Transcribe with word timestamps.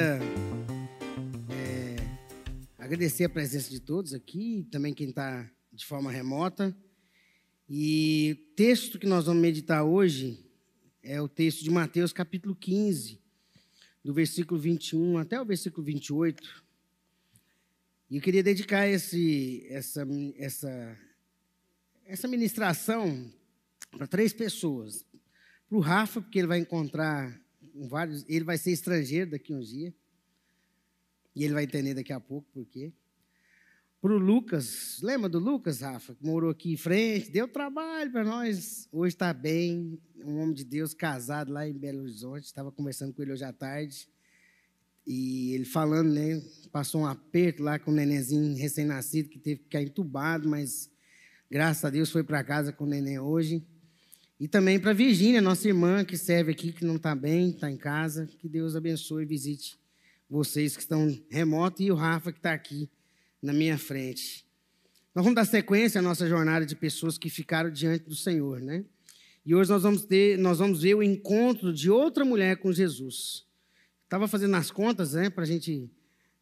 queria 0.00 0.18
é, 1.50 1.96
agradecer 2.78 3.24
a 3.24 3.28
presença 3.28 3.68
de 3.68 3.80
todos 3.80 4.14
aqui, 4.14 4.66
também 4.70 4.94
quem 4.94 5.10
está 5.10 5.46
de 5.70 5.84
forma 5.84 6.10
remota. 6.10 6.74
E 7.68 8.32
o 8.32 8.54
texto 8.54 8.98
que 8.98 9.06
nós 9.06 9.26
vamos 9.26 9.42
meditar 9.42 9.84
hoje 9.84 10.42
é 11.02 11.20
o 11.20 11.28
texto 11.28 11.62
de 11.62 11.70
Mateus, 11.70 12.14
capítulo 12.14 12.56
15, 12.56 13.20
do 14.02 14.14
versículo 14.14 14.58
21 14.58 15.18
até 15.18 15.38
o 15.38 15.44
versículo 15.44 15.84
28. 15.84 16.64
E 18.08 18.16
eu 18.16 18.22
queria 18.22 18.42
dedicar 18.42 18.88
esse, 18.88 19.66
essa, 19.68 20.06
essa, 20.38 20.98
essa 22.06 22.26
ministração 22.26 23.30
para 23.90 24.06
três 24.06 24.32
pessoas. 24.32 25.04
Para 25.68 25.76
o 25.76 25.80
Rafa, 25.80 26.22
porque 26.22 26.38
ele 26.38 26.48
vai 26.48 26.58
encontrar 26.58 27.38
vários. 27.74 28.24
Ele 28.28 28.44
vai 28.44 28.58
ser 28.58 28.72
estrangeiro 28.72 29.30
daqui 29.30 29.54
uns 29.54 29.68
dias. 29.68 29.92
E 31.34 31.44
ele 31.44 31.54
vai 31.54 31.64
entender 31.64 31.94
daqui 31.94 32.12
a 32.12 32.20
pouco 32.20 32.48
por 32.52 32.66
quê. 32.66 32.92
Para 34.00 34.14
o 34.14 34.18
Lucas, 34.18 34.98
lembra 35.02 35.28
do 35.28 35.38
Lucas, 35.38 35.82
Rafa, 35.82 36.14
que 36.14 36.24
morou 36.24 36.50
aqui 36.50 36.72
em 36.72 36.76
frente, 36.76 37.30
deu 37.30 37.46
trabalho 37.46 38.10
para 38.10 38.24
nós. 38.24 38.88
Hoje 38.90 39.14
está 39.14 39.30
bem, 39.32 40.00
um 40.24 40.38
homem 40.38 40.54
de 40.54 40.64
Deus 40.64 40.94
casado 40.94 41.52
lá 41.52 41.68
em 41.68 41.74
Belo 41.74 42.00
Horizonte. 42.00 42.46
Estava 42.46 42.72
conversando 42.72 43.12
com 43.12 43.20
ele 43.20 43.32
hoje 43.32 43.44
à 43.44 43.52
tarde. 43.52 44.08
E 45.06 45.52
ele 45.52 45.66
falando, 45.66 46.12
né? 46.12 46.42
Passou 46.72 47.02
um 47.02 47.06
aperto 47.06 47.62
lá 47.62 47.78
com 47.78 47.90
o 47.90 47.94
nenenzinho 47.94 48.56
recém-nascido 48.56 49.28
que 49.28 49.38
teve 49.38 49.58
que 49.58 49.64
ficar 49.64 49.82
entubado, 49.82 50.48
mas 50.48 50.90
graças 51.50 51.84
a 51.84 51.90
Deus 51.90 52.10
foi 52.10 52.24
para 52.24 52.42
casa 52.42 52.72
com 52.72 52.84
o 52.84 52.88
neném 52.88 53.18
hoje. 53.18 53.62
E 54.40 54.48
também 54.48 54.80
para 54.80 54.94
Virgínia, 54.94 55.38
nossa 55.38 55.68
irmã 55.68 56.02
que 56.02 56.16
serve 56.16 56.52
aqui, 56.52 56.72
que 56.72 56.82
não 56.82 56.96
está 56.96 57.14
bem, 57.14 57.50
está 57.50 57.70
em 57.70 57.76
casa. 57.76 58.26
Que 58.38 58.48
Deus 58.48 58.74
abençoe 58.74 59.24
e 59.24 59.26
visite 59.26 59.78
vocês 60.30 60.74
que 60.74 60.80
estão 60.80 61.14
remotos 61.28 61.84
e 61.84 61.90
o 61.90 61.94
Rafa 61.94 62.32
que 62.32 62.38
está 62.38 62.54
aqui 62.54 62.88
na 63.42 63.52
minha 63.52 63.76
frente. 63.76 64.46
Nós 65.14 65.22
vamos 65.26 65.34
dar 65.34 65.44
sequência 65.44 65.98
à 65.98 66.02
nossa 66.02 66.26
jornada 66.26 66.64
de 66.64 66.74
pessoas 66.74 67.18
que 67.18 67.28
ficaram 67.28 67.70
diante 67.70 68.06
do 68.06 68.16
Senhor, 68.16 68.60
né? 68.62 68.82
E 69.44 69.54
hoje 69.54 69.68
nós 69.68 69.82
vamos 69.82 70.06
ter, 70.06 70.38
nós 70.38 70.58
vamos 70.58 70.80
ver 70.80 70.94
o 70.94 71.02
encontro 71.02 71.70
de 71.70 71.90
outra 71.90 72.24
mulher 72.24 72.56
com 72.56 72.72
Jesus. 72.72 73.44
Estava 74.04 74.26
fazendo 74.26 74.56
as 74.56 74.70
contas, 74.70 75.12
né, 75.12 75.28
para 75.28 75.44
a 75.44 75.46
gente 75.46 75.90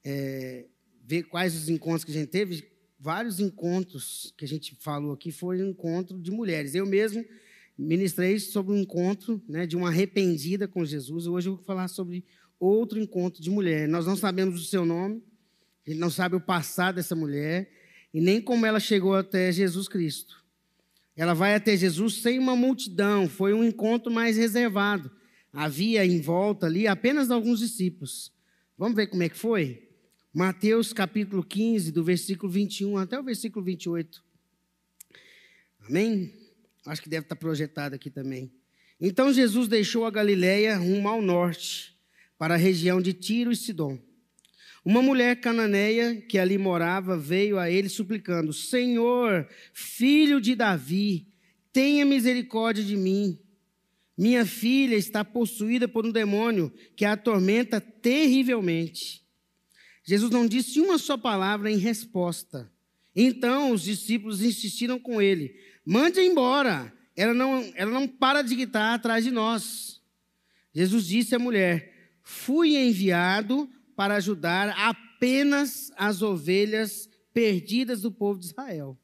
é, 0.05 0.67
ver 1.05 1.25
quais 1.25 1.57
os 1.57 1.69
encontros 1.69 2.05
que 2.05 2.13
a 2.13 2.15
gente 2.15 2.29
teve. 2.29 2.71
Vários 3.01 3.41
encontros 3.41 4.33
que 4.37 4.45
a 4.45 4.49
gente 4.49 4.77
falou 4.79 5.15
aqui 5.15 5.33
foram 5.33 5.67
encontro 5.67 6.17
de 6.21 6.31
mulheres. 6.31 6.77
Eu 6.77 6.87
mesmo 6.87 7.25
ministrei 7.79 8.41
sobre 8.41 8.73
um 8.73 8.79
encontro 8.79 9.41
né, 9.49 9.67
de 9.67 9.77
uma 9.77 9.89
arrependida 9.89 10.67
com 10.67 10.85
Jesus. 10.85 11.27
Hoje 11.27 11.49
eu 11.49 11.55
vou 11.55 11.65
falar 11.65 11.89
sobre 11.89 12.25
outro 12.59 12.99
encontro 12.99 13.41
de 13.41 13.51
mulher. 13.51 13.87
Nós 13.89 14.05
não 14.05 14.17
sabemos 14.17 14.61
o 14.61 14.65
seu 14.65 14.85
nome, 14.85 15.23
gente 15.87 15.99
não 15.99 16.11
sabe 16.11 16.37
o 16.37 16.41
passado 16.41 16.97
dessa 16.97 17.17
mulher 17.17 17.71
e 18.13 18.21
nem 18.21 18.41
como 18.41 18.67
ela 18.67 18.79
chegou 18.79 19.15
até 19.15 19.51
Jesus 19.51 19.89
Cristo. 19.89 20.45
Ela 21.17 21.35
vai 21.35 21.55
até 21.55 21.77
Jesus 21.77 22.17
sem 22.23 22.39
uma 22.39 22.55
multidão, 22.55 23.29
foi 23.29 23.53
um 23.53 23.65
encontro 23.65 24.13
mais 24.13 24.37
reservado. 24.37 25.11
Havia 25.53 26.05
em 26.05 26.21
volta 26.21 26.67
ali 26.67 26.87
apenas 26.87 27.31
alguns 27.31 27.61
discípulos. 27.61 28.33
Vamos 28.77 28.95
ver 28.95 29.09
como 29.09 29.23
é 29.23 29.29
que 29.29 29.37
foi? 29.37 29.89
Mateus 30.33 30.93
capítulo 30.93 31.43
15, 31.43 31.91
do 31.91 32.05
versículo 32.05 32.53
21 32.53 32.99
até 32.99 33.19
o 33.19 33.25
versículo 33.25 33.65
28. 33.65 34.23
Amém? 35.89 36.38
Acho 36.87 37.03
que 37.03 37.09
deve 37.09 37.25
estar 37.25 37.37
projetado 37.37 37.95
aqui 37.95 38.11
também. 38.11 38.53
Então 39.01 39.33
Jesus 39.33 39.69
deixou 39.69 40.05
a 40.05 40.11
Galiléia 40.11 40.77
rumo 40.77 41.09
ao 41.09 41.23
norte, 41.23 41.97
para 42.37 42.55
a 42.55 42.59
região 42.59 43.01
de 43.01 43.13
Tiro 43.13 43.53
e 43.53 43.57
Sidom. 43.57 43.99
Uma 44.85 45.03
mulher 45.03 45.41
cananeia 45.41 46.17
que 46.17 46.39
ali 46.39 46.57
morava 46.57 47.17
veio 47.17 47.59
a 47.59 47.71
ele 47.71 47.89
suplicando: 47.89 48.53
Senhor, 48.53 49.47
filho 49.73 50.41
de 50.41 50.55
Davi, 50.55 51.27
tenha 51.73 52.05
misericórdia 52.05 52.83
de 52.83 52.97
mim. 52.97 53.39
Minha 54.17 54.45
filha 54.45 54.97
está 54.97 55.25
possuída 55.25 55.87
por 55.87 56.05
um 56.05 56.11
demônio 56.11 56.73
que 56.97 57.05
a 57.05 57.13
atormenta 57.13 57.81
terrivelmente. 57.81 59.23
Jesus 60.05 60.31
não 60.31 60.47
disse 60.47 60.81
uma 60.81 60.99
só 60.99 61.17
palavra 61.17 61.71
em 61.71 61.77
resposta. 61.77 62.73
Então 63.15 63.73
os 63.73 63.83
discípulos 63.83 64.43
insistiram 64.43 64.99
com 64.99 65.21
ele: 65.21 65.55
Mande 65.91 66.21
embora. 66.21 66.93
Ela 67.17 67.33
não, 67.33 67.73
ela 67.75 67.91
não 67.91 68.07
para 68.07 68.43
de 68.43 68.55
gritar 68.55 68.93
atrás 68.93 69.25
de 69.25 69.31
nós. 69.31 70.03
Jesus 70.71 71.07
disse 71.07 71.35
à 71.35 71.39
mulher: 71.39 72.13
Fui 72.23 72.77
enviado 72.77 73.67
para 73.97 74.17
ajudar 74.17 74.69
apenas 74.77 75.91
as 75.97 76.21
ovelhas 76.21 77.09
perdidas 77.33 78.03
do 78.03 78.13
povo 78.13 78.39
de 78.39 78.49
Israel. 78.49 78.99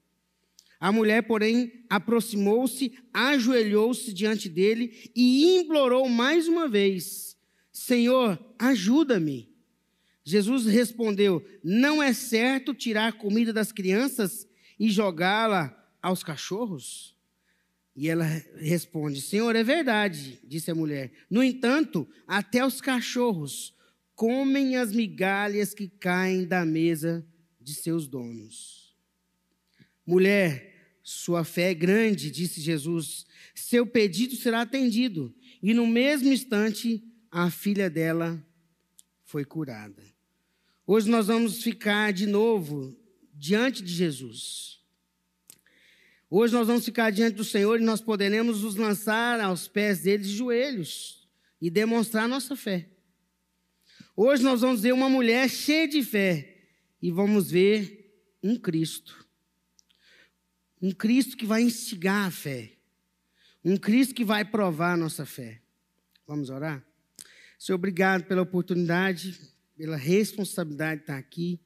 A 0.79 0.93
mulher, 0.93 1.23
porém, 1.23 1.73
aproximou-se, 1.89 2.93
ajoelhou-se 3.15 4.13
diante 4.13 4.51
dele 4.51 5.11
e 5.17 5.57
implorou 5.57 6.07
mais 6.07 6.49
uma 6.49 6.69
vez: 6.69 7.35
Senhor, 7.73 8.39
ajuda-me. 8.59 9.51
Jesus 10.23 10.67
respondeu: 10.67 11.43
Não 11.65 12.03
é 12.03 12.13
certo 12.13 12.75
tirar 12.75 13.15
comida 13.15 13.55
das 13.55 13.73
crianças 13.73 14.47
e 14.79 14.91
jogá-la 14.91 15.81
aos 16.05 16.23
cachorros? 16.23 17.17
E 17.97 18.09
ela 18.09 18.27
responde: 18.57 19.23
Senhor, 19.23 19.57
é 19.57 19.65
verdade, 19.65 20.39
disse 20.45 20.71
a 20.71 20.75
mulher. 20.75 21.11
No 21.31 21.43
entanto, 21.43 22.07
até 22.27 22.65
os 22.65 22.81
cachorros 22.81 23.75
comem 24.15 24.77
as 24.77 24.93
migalhas 24.93 25.73
que 25.73 25.89
caem 25.89 26.45
da 26.45 26.65
mesa 26.65 27.27
de 27.61 27.75
seus 27.75 28.07
donos. 28.07 28.95
Mulher, 30.07 30.99
sua 31.03 31.43
fé 31.43 31.71
é 31.71 31.75
grande, 31.75 32.31
disse 32.31 32.61
Jesus. 32.61 33.25
Seu 33.55 33.87
pedido 33.87 34.37
será 34.37 34.61
atendido. 34.61 35.35
E 35.63 35.73
no 35.73 35.87
mesmo 35.87 36.31
instante, 36.31 37.03
a 37.31 37.51
filha 37.51 37.89
dela 37.89 38.45
foi 39.25 39.45
curada. 39.45 40.03
Hoje 40.87 41.09
nós 41.09 41.29
vamos 41.29 41.63
ficar 41.63 42.13
de 42.13 42.27
novo 42.27 42.95
diante 43.33 43.83
de 43.83 43.93
Jesus. 43.93 44.84
Hoje 46.37 46.53
nós 46.53 46.67
vamos 46.67 46.85
ficar 46.85 47.13
diante 47.13 47.37
do 47.37 47.45
Senhor 47.45 47.81
e 47.81 47.85
nós 47.85 48.01
poderemos 48.01 48.63
nos 48.63 48.75
lançar 48.75 49.41
aos 49.41 49.69
pés 49.69 50.01
dele 50.01 50.25
de 50.25 50.31
joelhos 50.31 51.29
e 51.63 51.71
demonstrar 51.71 52.29
nossa 52.29 52.57
fé. 52.57 52.89
Hoje 54.17 54.43
nós 54.43 54.61
vamos 54.61 54.83
ver 54.83 54.93
uma 54.93 55.09
mulher 55.09 55.49
cheia 55.49 55.87
de 55.87 56.03
fé 56.03 56.57
e 57.01 57.13
vamos 57.13 57.53
ver 57.53 58.21
um 58.43 58.57
Cristo. 58.57 59.25
Um 60.83 60.91
Cristo 60.91 61.37
que 61.37 61.47
vai 61.47 61.63
instigar 61.63 62.27
a 62.27 62.31
fé. 62.33 62.73
Um 63.65 63.77
Cristo 63.77 64.13
que 64.13 64.25
vai 64.25 64.45
provar 64.45 64.95
a 64.95 64.97
nossa 64.97 65.25
fé. 65.25 65.63
Vamos 66.27 66.51
orar? 66.51 66.85
Senhor, 67.57 67.77
obrigado 67.77 68.25
pela 68.25 68.43
oportunidade, 68.43 69.39
pela 69.77 69.97
responsabilidade 69.97 70.97
de 70.97 71.03
estar 71.05 71.17
aqui. 71.17 71.61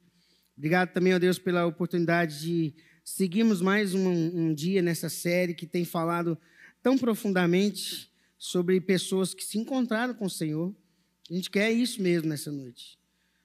Obrigado 0.58 0.92
também, 0.92 1.14
ó 1.14 1.18
Deus, 1.18 1.38
pela 1.38 1.64
oportunidade 1.64 2.42
de 2.42 2.74
Seguimos 3.10 3.62
mais 3.62 3.94
um, 3.94 4.06
um, 4.06 4.54
dia 4.54 4.82
nessa 4.82 5.08
série 5.08 5.54
que 5.54 5.66
tem 5.66 5.82
falado 5.82 6.36
tão 6.82 6.98
profundamente 6.98 8.12
sobre 8.36 8.78
pessoas 8.82 9.32
que 9.32 9.42
se 9.42 9.56
encontraram 9.58 10.12
com 10.12 10.26
o 10.26 10.30
Senhor. 10.30 10.76
A 11.28 11.32
gente 11.32 11.50
quer 11.50 11.72
isso 11.72 12.02
mesmo 12.02 12.28
nessa 12.28 12.52
noite. 12.52 12.98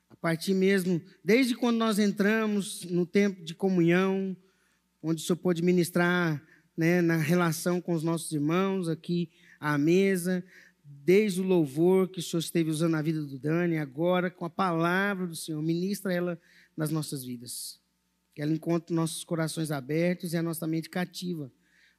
A 0.09 0.17
partir 0.17 0.53
mesmo, 0.53 1.01
desde 1.23 1.55
quando 1.55 1.77
nós 1.77 1.97
entramos 1.97 2.83
no 2.83 3.05
tempo 3.05 3.41
de 3.41 3.55
comunhão, 3.55 4.35
onde 5.01 5.23
o 5.23 5.25
Senhor 5.25 5.37
pôde 5.37 5.63
ministrar 5.63 6.45
né, 6.75 7.01
na 7.01 7.15
relação 7.15 7.79
com 7.79 7.93
os 7.93 8.03
nossos 8.03 8.33
irmãos 8.33 8.89
aqui 8.89 9.31
à 9.61 9.77
mesa, 9.77 10.43
desde 10.83 11.39
o 11.39 11.45
louvor 11.45 12.09
que 12.09 12.19
o 12.19 12.23
Senhor 12.23 12.41
esteve 12.41 12.69
usando 12.69 12.91
na 12.91 13.01
vida 13.01 13.23
do 13.23 13.39
Dani, 13.39 13.77
agora 13.77 14.29
com 14.29 14.43
a 14.43 14.49
palavra 14.49 15.25
do 15.25 15.37
Senhor, 15.37 15.61
ministra 15.63 16.13
ela 16.13 16.39
nas 16.75 16.91
nossas 16.91 17.23
vidas. 17.23 17.81
Que 18.33 18.41
ela 18.41 18.51
encontre 18.51 18.95
nossos 18.95 19.23
corações 19.23 19.71
abertos 19.71 20.33
e 20.33 20.37
a 20.37 20.43
nossa 20.43 20.65
mente 20.65 20.89
cativa 20.89 21.51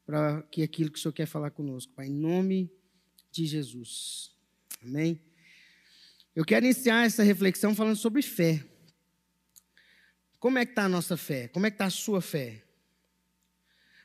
para 0.07 0.43
que 0.51 0.63
aquilo 0.63 0.91
que 0.91 0.99
o 0.99 1.03
Senhor 1.03 1.13
quer 1.13 1.27
falar 1.27 1.51
conosco. 1.51 1.93
Pai, 1.95 2.07
em 2.07 2.13
nome 2.13 2.71
de 3.31 3.47
Jesus. 3.47 4.35
Amém? 4.83 5.21
Eu 6.35 6.45
quero 6.45 6.67
iniciar 6.67 7.07
essa 7.07 7.23
reflexão 7.23 7.75
falando 7.75 7.97
sobre 7.97 8.21
fé. 8.21 8.65
Como 10.39 10.59
é 10.59 10.67
que 10.67 10.73
está 10.73 10.85
a 10.85 10.89
nossa 10.89 11.17
fé? 11.17 11.49
Como 11.49 11.65
é 11.65 11.71
que 11.71 11.77
está 11.77 11.87
a 11.87 11.91
sua 11.91 12.21
fé? 12.21 12.63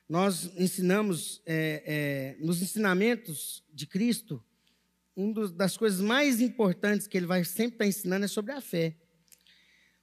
Nós 0.08 0.52
ensinamos, 0.56 1.42
é, 1.46 1.84
é, 2.40 2.44
nos 2.44 2.62
ensinamentos 2.62 3.64
de 3.74 3.86
Cristo, 3.86 4.44
uma 5.16 5.50
das 5.50 5.76
coisas 5.76 6.00
mais 6.00 6.40
importantes 6.40 7.08
que 7.08 7.18
ele 7.18 7.26
vai 7.26 7.44
sempre 7.44 7.74
estar 7.74 7.86
ensinando 7.86 8.26
é 8.26 8.28
sobre 8.28 8.54
a 8.54 8.62
fé. 8.62 8.96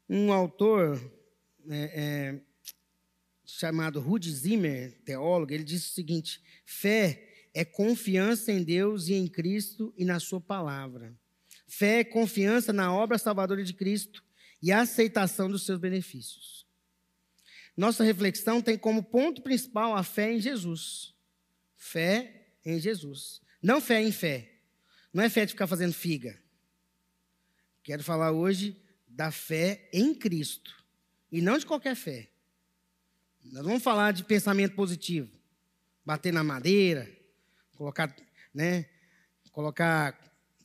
Um 0.09 0.33
autor 0.33 1.01
é, 1.71 1.93
é, 1.95 2.41
chamado 3.45 4.01
Rudi 4.01 4.31
Zimmer, 4.33 4.99
teólogo, 5.05 5.53
ele 5.53 5.65
disse 5.65 5.91
o 5.91 5.95
seguinte: 5.95 6.43
fé 6.65 7.49
é 7.55 7.65
confiança 7.65 8.53
em 8.53 8.63
Deus 8.63 9.09
e 9.09 9.15
em 9.15 9.27
Cristo 9.27 9.95
e 9.97 10.05
na 10.05 10.21
Sua 10.21 10.41
palavra. 10.41 11.17
Fé 11.67 12.01
é 12.01 12.05
confiança 12.05 12.73
na 12.73 12.95
obra 12.95 13.19
salvadora 13.19 13.65
de 13.65 13.73
Cristo 13.73 14.23
e 14.63 14.71
a 14.71 14.81
aceitação 14.81 15.51
dos 15.51 15.65
seus 15.65 15.79
benefícios. 15.79 16.67
Nossa 17.77 18.03
reflexão 18.03 18.63
tem 18.63 18.79
como 18.79 19.03
ponto 19.03 19.43
principal 19.43 19.95
a 19.95 20.03
fé 20.03 20.33
em 20.33 20.41
Jesus. 20.41 21.15
Fé 21.77 22.49
em 22.65 22.81
Jesus. 22.81 23.41
Não 23.63 23.81
fé 23.81 24.03
em 24.03 24.11
fé. 24.11 24.53
Não 25.13 25.23
é 25.23 25.29
fé 25.29 25.45
de 25.45 25.53
ficar 25.53 25.67
fazendo 25.67 25.93
figa. 25.93 26.41
Quero 27.83 28.03
falar 28.03 28.33
hoje 28.33 28.83
da 29.07 29.31
fé 29.31 29.89
em 29.93 30.15
Cristo. 30.15 30.75
E 31.37 31.43
não 31.43 31.59
de 31.59 31.67
qualquer 31.67 31.95
fé. 31.95 32.31
Nós 33.45 33.63
vamos 33.63 33.83
falar 33.83 34.11
de 34.11 34.25
pensamento 34.25 34.75
positivo. 34.75 35.31
Bater 36.03 36.33
na 36.33 36.43
madeira, 36.43 37.07
colocar, 37.77 38.17
né, 38.55 38.87
colocar 39.53 40.19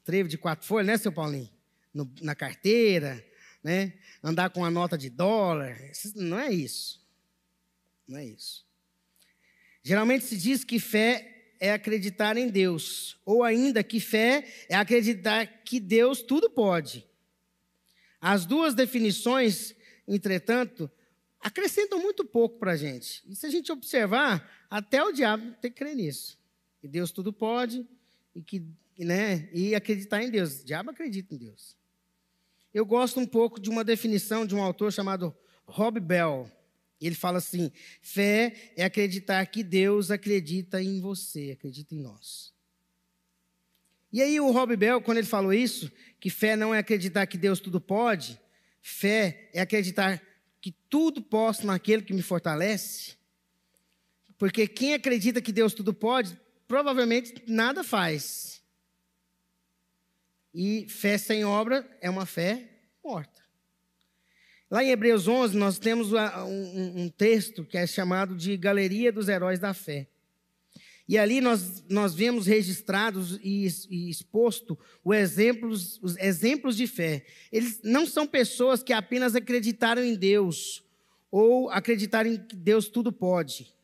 trevo 0.06 0.30
de 0.30 0.38
quatro 0.38 0.66
folhas, 0.66 0.88
né, 0.88 0.98
seu 0.98 1.12
Paulinho? 1.12 1.50
No, 1.94 2.10
na 2.22 2.34
carteira, 2.34 3.22
né? 3.62 3.92
Andar 4.24 4.50
com 4.50 4.64
a 4.64 4.72
nota 4.72 4.98
de 4.98 5.10
dólar. 5.10 5.78
Não 6.16 6.40
é 6.40 6.54
isso. 6.54 7.06
Não 8.08 8.18
é 8.18 8.24
isso. 8.24 8.66
Geralmente 9.84 10.24
se 10.24 10.38
diz 10.38 10.64
que 10.64 10.80
fé 10.80 11.54
é 11.60 11.74
acreditar 11.74 12.38
em 12.38 12.48
Deus, 12.48 13.20
ou 13.26 13.44
ainda 13.44 13.84
que 13.84 14.00
fé 14.00 14.48
é 14.70 14.76
acreditar 14.78 15.46
que 15.66 15.82
Deus 15.82 16.22
tudo 16.22 16.50
pode. 16.50 17.06
As 18.22 18.46
duas 18.46 18.74
definições, 18.74 19.76
entretanto, 20.16 20.90
acrescentam 21.40 22.00
muito 22.00 22.24
pouco 22.24 22.60
para 22.60 22.74
a 22.74 22.78
gente. 22.78 23.24
E 23.28 23.36
se 23.36 23.46
a 23.46 23.50
gente 23.50 23.72
observar, 23.72 24.50
até 24.70 25.04
o 25.04 25.12
diabo 25.12 25.54
tem 25.62 25.72
que 25.72 25.78
crer 25.78 25.96
nisso. 25.96 26.38
Que 26.80 26.88
Deus 26.88 27.12
tudo 27.12 27.32
pode 27.32 27.86
e 28.36 28.42
que, 28.42 28.64
né, 28.98 29.50
e 29.54 29.74
acreditar 29.74 30.22
em 30.24 30.30
Deus. 30.30 30.62
O 30.62 30.66
diabo 30.66 30.92
acredita 30.92 31.34
em 31.34 31.38
Deus. 31.38 31.76
Eu 32.74 32.86
gosto 32.86 33.20
um 33.20 33.26
pouco 33.26 33.60
de 33.60 33.70
uma 33.70 33.84
definição 33.84 34.46
de 34.46 34.56
um 34.56 34.62
autor 34.62 34.94
chamado 34.94 35.36
Rob 35.66 36.00
Bell. 36.00 36.50
Ele 37.00 37.16
fala 37.16 37.40
assim: 37.40 37.72
fé 38.02 38.74
é 38.76 38.84
acreditar 38.84 39.46
que 39.48 39.64
Deus 39.64 40.12
acredita 40.12 40.82
em 40.82 41.02
você, 41.02 41.52
acredita 41.52 41.96
em 41.96 42.00
nós. 42.00 42.54
E 44.14 44.22
aí 44.22 44.40
o 44.40 44.52
Rob 44.52 44.76
Bell, 44.76 45.02
quando 45.02 45.18
ele 45.18 45.28
falou 45.28 45.54
isso, 45.54 45.92
que 46.20 46.30
fé 46.30 46.56
não 46.56 46.76
é 46.76 46.80
acreditar 46.80 47.26
que 47.28 47.38
Deus 47.38 47.60
tudo 47.60 47.80
pode, 47.80 48.40
fé 48.82 49.50
é 49.54 49.62
acreditar 49.62 50.22
que 50.60 50.72
tudo 50.90 51.22
posso 51.22 51.66
naquele 51.66 52.04
que 52.04 52.14
me 52.14 52.22
fortalece. 52.22 53.16
Porque 54.38 54.68
quem 54.68 54.94
acredita 54.94 55.42
que 55.42 55.52
Deus 55.52 55.74
tudo 55.74 55.94
pode, 55.94 56.40
provavelmente 56.68 57.44
nada 57.48 57.84
faz. 57.84 58.62
E 60.54 60.88
fé 60.90 61.18
sem 61.18 61.46
obra 61.46 61.88
é 62.02 62.10
uma 62.10 62.26
fé 62.26 62.70
morta. 63.04 63.42
Lá 64.70 64.84
em 64.84 64.90
Hebreus 64.90 65.28
11, 65.28 65.58
nós 65.58 65.78
temos 65.78 66.14
um, 66.14 67.04
um 67.04 67.10
texto 67.10 67.66
que 67.66 67.78
é 67.78 67.86
chamado 67.86 68.36
de 68.36 68.56
Galeria 68.56 69.12
dos 69.12 69.28
Heróis 69.28 69.60
da 69.60 69.74
Fé. 69.74 70.08
E 71.12 71.18
ali 71.18 71.42
nós, 71.42 71.84
nós 71.90 72.16
vemos 72.16 72.48
registrados 72.48 73.38
e, 73.44 73.68
e 73.90 74.10
exposto 74.10 74.80
exemplos, 75.08 76.00
os 76.02 76.16
exemplos 76.16 76.78
de 76.78 76.88
fé. 76.88 77.26
Eles 77.52 77.82
não 77.84 78.08
são 78.08 78.26
pessoas 78.26 78.82
que 78.82 78.94
apenas 78.94 79.36
acreditaram 79.36 80.02
em 80.02 80.16
Deus 80.16 80.82
ou 81.30 81.70
acreditaram 81.70 82.38
que 82.38 82.56
Deus 82.56 82.88
tudo 82.88 83.12
pode. 83.12 83.76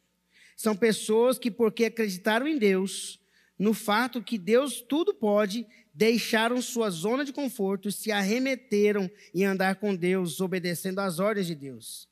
São 0.55 0.73
pessoas 0.73 1.37
que, 1.37 1.51
porque 1.51 1.83
acreditaram 1.83 2.47
em 2.47 2.57
Deus, 2.57 3.19
no 3.59 3.73
fato 3.73 4.23
que 4.23 4.37
Deus 4.37 4.79
tudo 4.79 5.13
pode, 5.13 5.67
deixaram 5.93 6.61
sua 6.61 6.89
zona 6.89 7.25
de 7.25 7.33
conforto, 7.33 7.91
se 7.91 8.09
arremeteram 8.09 9.11
em 9.35 9.43
andar 9.43 9.75
com 9.75 9.93
Deus, 9.93 10.39
obedecendo 10.39 10.99
às 10.99 11.19
ordens 11.19 11.47
de 11.47 11.55
Deus. 11.55 12.07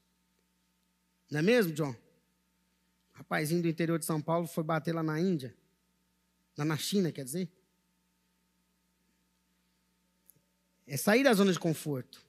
Não 1.32 1.40
é 1.40 1.42
mesmo, 1.42 1.72
John? 1.72 1.96
Rapazinho 3.16 3.62
do 3.62 3.68
interior 3.68 3.98
de 3.98 4.06
São 4.06 4.22
Paulo 4.22 4.46
foi 4.46 4.64
bater 4.64 4.94
lá 4.94 5.02
na 5.02 5.20
Índia, 5.20 5.56
lá 6.58 6.66
na 6.66 6.78
China, 6.78 7.12
quer 7.12 7.24
dizer. 7.24 7.50
É 10.86 10.98
sair 10.98 11.24
da 11.24 11.34
zona 11.34 11.52
de 11.52 11.60
conforto. 11.60 12.24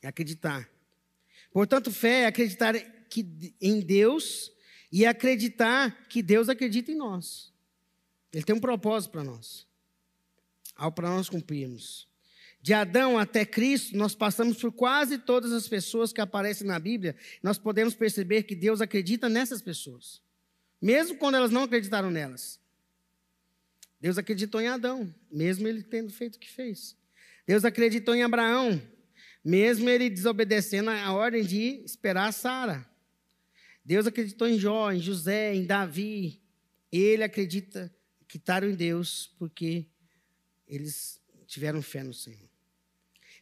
É 0.00 0.08
acreditar. 0.08 0.68
Portanto, 1.52 1.92
fé 1.92 2.22
é 2.22 2.26
acreditar 2.26 2.74
que, 3.10 3.54
em 3.60 3.80
Deus 3.80 4.50
e 4.90 5.04
acreditar 5.04 6.06
que 6.08 6.22
Deus 6.22 6.48
acredita 6.48 6.90
em 6.90 6.96
nós. 6.96 7.52
Ele 8.32 8.44
tem 8.44 8.54
um 8.54 8.60
propósito 8.60 9.10
para 9.10 9.24
nós. 9.24 9.66
Ao 10.74 10.90
para 10.90 11.10
nós 11.10 11.28
cumprirmos. 11.28 12.08
De 12.62 12.72
Adão 12.72 13.18
até 13.18 13.44
Cristo, 13.44 13.96
nós 13.96 14.14
passamos 14.14 14.56
por 14.56 14.70
quase 14.70 15.18
todas 15.18 15.50
as 15.50 15.66
pessoas 15.66 16.12
que 16.12 16.20
aparecem 16.20 16.64
na 16.64 16.78
Bíblia. 16.78 17.16
Nós 17.42 17.58
podemos 17.58 17.92
perceber 17.92 18.44
que 18.44 18.54
Deus 18.54 18.80
acredita 18.80 19.28
nessas 19.28 19.60
pessoas, 19.60 20.22
mesmo 20.80 21.16
quando 21.16 21.34
elas 21.34 21.50
não 21.50 21.64
acreditaram 21.64 22.08
nelas. 22.08 22.60
Deus 24.00 24.16
acreditou 24.16 24.60
em 24.60 24.68
Adão, 24.68 25.12
mesmo 25.30 25.66
ele 25.66 25.82
tendo 25.82 26.12
feito 26.12 26.36
o 26.36 26.38
que 26.38 26.48
fez. 26.48 26.96
Deus 27.44 27.64
acreditou 27.64 28.14
em 28.14 28.22
Abraão, 28.22 28.80
mesmo 29.44 29.90
ele 29.90 30.08
desobedecendo 30.08 30.90
a 30.90 31.12
ordem 31.12 31.44
de 31.44 31.82
esperar 31.84 32.32
Sara. 32.32 32.88
Deus 33.84 34.06
acreditou 34.06 34.46
em 34.46 34.56
Jó, 34.56 34.92
em 34.92 35.00
José, 35.00 35.52
em 35.52 35.66
Davi. 35.66 36.40
Ele 36.92 37.24
acredita 37.24 37.92
que 38.28 38.36
estaram 38.36 38.70
em 38.70 38.74
Deus 38.74 39.34
porque 39.36 39.86
eles 40.68 41.20
tiveram 41.48 41.82
fé 41.82 42.04
no 42.04 42.14
Senhor. 42.14 42.51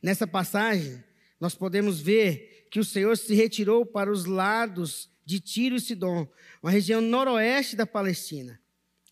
Nessa 0.02 0.26
passagem, 0.26 1.02
nós 1.38 1.55
podemos 1.55 2.00
ver 2.00 2.67
que 2.70 2.81
o 2.81 2.85
Senhor 2.85 3.17
se 3.17 3.35
retirou 3.35 3.85
para 3.85 4.11
os 4.11 4.25
lados 4.25 5.11
de 5.25 5.41
Tiro 5.41 5.76
e 5.76 5.81
Sidom, 5.81 6.26
uma 6.62 6.70
região 6.70 7.00
noroeste 7.00 7.76
da 7.76 7.87
Palestina. 7.87 8.61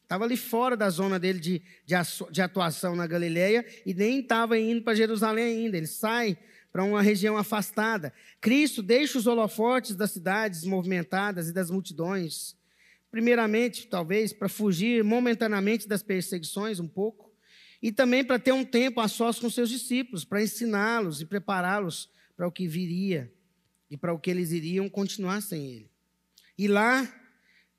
Estava 0.02 0.24
ali 0.24 0.36
fora 0.36 0.74
da 0.74 0.88
zona 0.88 1.18
dele 1.18 1.38
de, 1.38 1.62
de, 2.30 2.40
atuação 2.40 2.96
na 2.96 3.06
Galileia 3.06 3.64
e 3.84 3.92
nem 3.92 4.20
estava 4.20 4.58
indo 4.58 4.82
para 4.82 4.94
Jerusalém 4.94 5.44
ainda. 5.44 5.76
Ele 5.76 5.86
sai 5.86 6.38
para 6.72 6.82
uma 6.82 7.02
região 7.02 7.36
afastada. 7.36 8.12
Cristo 8.40 8.82
deixa 8.82 9.18
os 9.18 9.26
holofotes 9.26 9.94
das 9.94 10.12
cidades 10.12 10.64
movimentadas 10.64 11.50
e 11.50 11.52
das 11.52 11.70
multidões. 11.70 12.56
Primeiramente, 13.10 13.86
talvez, 13.86 14.32
para 14.32 14.48
fugir 14.48 15.04
momentaneamente 15.04 15.86
das 15.86 16.02
perseguições 16.02 16.80
um 16.80 16.88
pouco 16.88 17.27
e 17.80 17.92
também 17.92 18.24
para 18.24 18.38
ter 18.38 18.52
um 18.52 18.64
tempo 18.64 19.00
a 19.00 19.08
sós 19.08 19.38
com 19.38 19.48
seus 19.48 19.70
discípulos, 19.70 20.24
para 20.24 20.42
ensiná-los 20.42 21.20
e 21.20 21.26
prepará-los 21.26 22.10
para 22.36 22.46
o 22.46 22.52
que 22.52 22.66
viria 22.66 23.32
e 23.90 23.96
para 23.96 24.12
o 24.12 24.18
que 24.18 24.30
eles 24.30 24.50
iriam 24.50 24.88
continuar 24.88 25.40
sem 25.40 25.66
ele. 25.66 25.90
E 26.56 26.66
lá, 26.66 27.08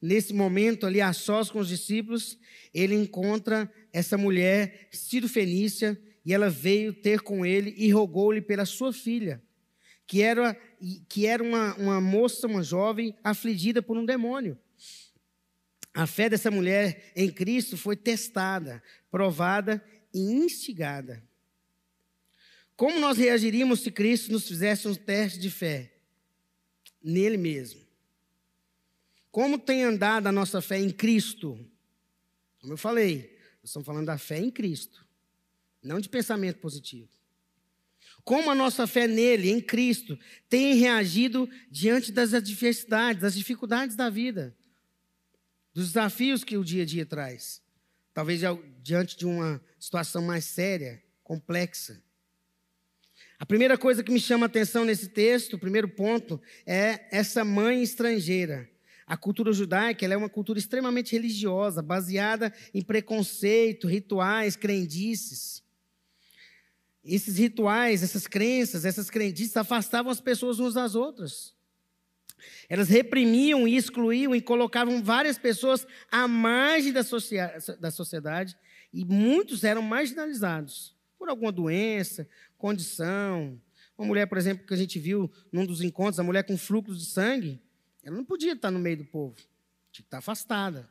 nesse 0.01 0.33
momento 0.33 0.85
ali 0.85 1.01
a 1.01 1.11
sós 1.11 1.49
com 1.49 1.59
os 1.59 1.67
discípulos, 1.67 2.39
ele 2.73 2.95
encontra 2.95 3.71
essa 3.91 4.17
mulher, 4.17 4.87
Ciro 4.91 5.27
Fenícia, 5.27 5.99
e 6.25 6.33
ela 6.33 6.49
veio 6.49 6.93
ter 6.93 7.21
com 7.21 7.45
ele 7.45 7.73
e 7.77 7.91
rogou-lhe 7.91 8.41
pela 8.41 8.65
sua 8.65 8.93
filha, 8.93 9.41
que 10.07 10.21
era, 10.21 10.53
que 11.07 11.25
era 11.25 11.43
uma, 11.43 11.75
uma 11.75 12.01
moça, 12.01 12.47
uma 12.47 12.63
jovem, 12.63 13.15
afligida 13.23 13.81
por 13.81 13.97
um 13.97 14.05
demônio. 14.05 14.57
A 15.93 16.05
fé 16.05 16.29
dessa 16.29 16.51
mulher 16.51 17.11
em 17.15 17.29
Cristo 17.31 17.75
foi 17.75 17.95
testada, 17.95 18.81
provada 19.09 19.83
e 20.13 20.19
instigada. 20.19 21.23
Como 22.75 22.99
nós 22.99 23.17
reagiríamos 23.17 23.81
se 23.81 23.91
Cristo 23.91 24.31
nos 24.31 24.47
fizesse 24.47 24.87
um 24.87 24.95
teste 24.95 25.39
de 25.39 25.49
fé? 25.49 25.93
Nele 27.03 27.37
mesmo. 27.37 27.81
Como 29.31 29.59
tem 29.59 29.83
andado 29.83 30.27
a 30.27 30.31
nossa 30.31 30.61
fé 30.61 30.79
em 30.79 30.89
Cristo? 30.89 31.59
Como 32.59 32.73
eu 32.73 32.77
falei, 32.77 33.37
nós 33.61 33.69
estamos 33.69 33.85
falando 33.85 34.05
da 34.05 34.17
fé 34.17 34.39
em 34.39 34.49
Cristo, 34.49 35.05
não 35.83 35.99
de 35.99 36.09
pensamento 36.09 36.59
positivo. 36.59 37.09
Como 38.23 38.49
a 38.49 38.55
nossa 38.55 38.85
fé 38.85 39.07
nele, 39.07 39.49
em 39.49 39.61
Cristo, 39.61 40.17
tem 40.49 40.75
reagido 40.75 41.49
diante 41.69 42.11
das 42.11 42.33
adversidades, 42.33 43.21
das 43.21 43.33
dificuldades 43.33 43.95
da 43.95 44.09
vida, 44.09 44.55
dos 45.73 45.87
desafios 45.87 46.43
que 46.43 46.57
o 46.57 46.63
dia 46.63 46.83
a 46.83 46.85
dia 46.85 47.05
traz 47.05 47.61
talvez 48.19 48.41
diante 48.83 49.17
de 49.17 49.25
uma 49.25 49.61
situação 49.79 50.21
mais 50.21 50.43
séria, 50.43 51.01
complexa. 51.23 52.03
A 53.39 53.45
primeira 53.45 53.77
coisa 53.77 54.03
que 54.03 54.11
me 54.11 54.19
chama 54.19 54.45
a 54.45 54.47
atenção 54.47 54.83
nesse 54.83 55.07
texto, 55.07 55.53
o 55.53 55.57
primeiro 55.57 55.87
ponto, 55.87 56.41
é 56.65 57.07
essa 57.17 57.45
mãe 57.45 57.81
estrangeira. 57.81 58.69
A 59.07 59.15
cultura 59.15 59.53
judaica 59.53 60.05
é 60.05 60.17
uma 60.17 60.27
cultura 60.27 60.59
extremamente 60.59 61.13
religiosa, 61.13 61.81
baseada 61.81 62.53
em 62.73 62.81
preconceito, 62.81 63.87
rituais, 63.87 64.57
crendices. 64.57 65.63
Esses 67.01 67.37
rituais, 67.37 68.03
essas 68.03 68.27
crenças, 68.27 68.83
essas 68.83 69.09
crendices 69.09 69.55
afastavam 69.55 70.11
as 70.11 70.19
pessoas 70.19 70.59
umas 70.59 70.73
das 70.73 70.93
outras. 70.93 71.53
Elas 72.67 72.89
reprimiam 72.89 73.67
e 73.67 73.75
excluíam 73.75 74.35
e 74.35 74.41
colocavam 74.41 75.03
várias 75.03 75.37
pessoas 75.37 75.85
à 76.11 76.27
margem 76.27 76.91
da, 76.91 77.01
da 77.79 77.91
sociedade 77.91 78.57
e 78.93 79.05
muitos 79.05 79.63
eram 79.63 79.81
marginalizados 79.81 80.95
por 81.17 81.29
alguma 81.29 81.51
doença, 81.51 82.27
condição. 82.57 83.61
Uma 83.97 84.07
mulher, 84.07 84.25
por 84.27 84.37
exemplo, 84.37 84.65
que 84.65 84.73
a 84.73 84.77
gente 84.77 84.97
viu 84.97 85.31
num 85.51 85.65
dos 85.65 85.81
encontros, 85.81 86.19
a 86.19 86.23
mulher 86.23 86.43
com 86.43 86.57
fluxo 86.57 86.95
de 86.95 87.05
sangue, 87.05 87.61
ela 88.03 88.15
não 88.15 88.25
podia 88.25 88.53
estar 88.53 88.71
no 88.71 88.79
meio 88.79 88.97
do 88.97 89.05
povo, 89.05 89.35
tinha 89.91 90.03
que 90.03 90.07
estar 90.07 90.19
afastada. 90.19 90.89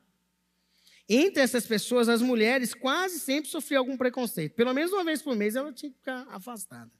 Entre 1.08 1.42
essas 1.42 1.66
pessoas, 1.66 2.06
as 2.08 2.20
mulheres 2.20 2.74
quase 2.74 3.18
sempre 3.18 3.50
sofriam 3.50 3.80
algum 3.80 3.96
preconceito. 3.96 4.54
Pelo 4.54 4.74
menos 4.74 4.92
uma 4.92 5.02
vez 5.02 5.22
por 5.22 5.34
mês 5.34 5.56
ela 5.56 5.72
tinha 5.72 5.90
que 5.90 5.96
ficar 5.96 6.26
afastada. 6.28 6.90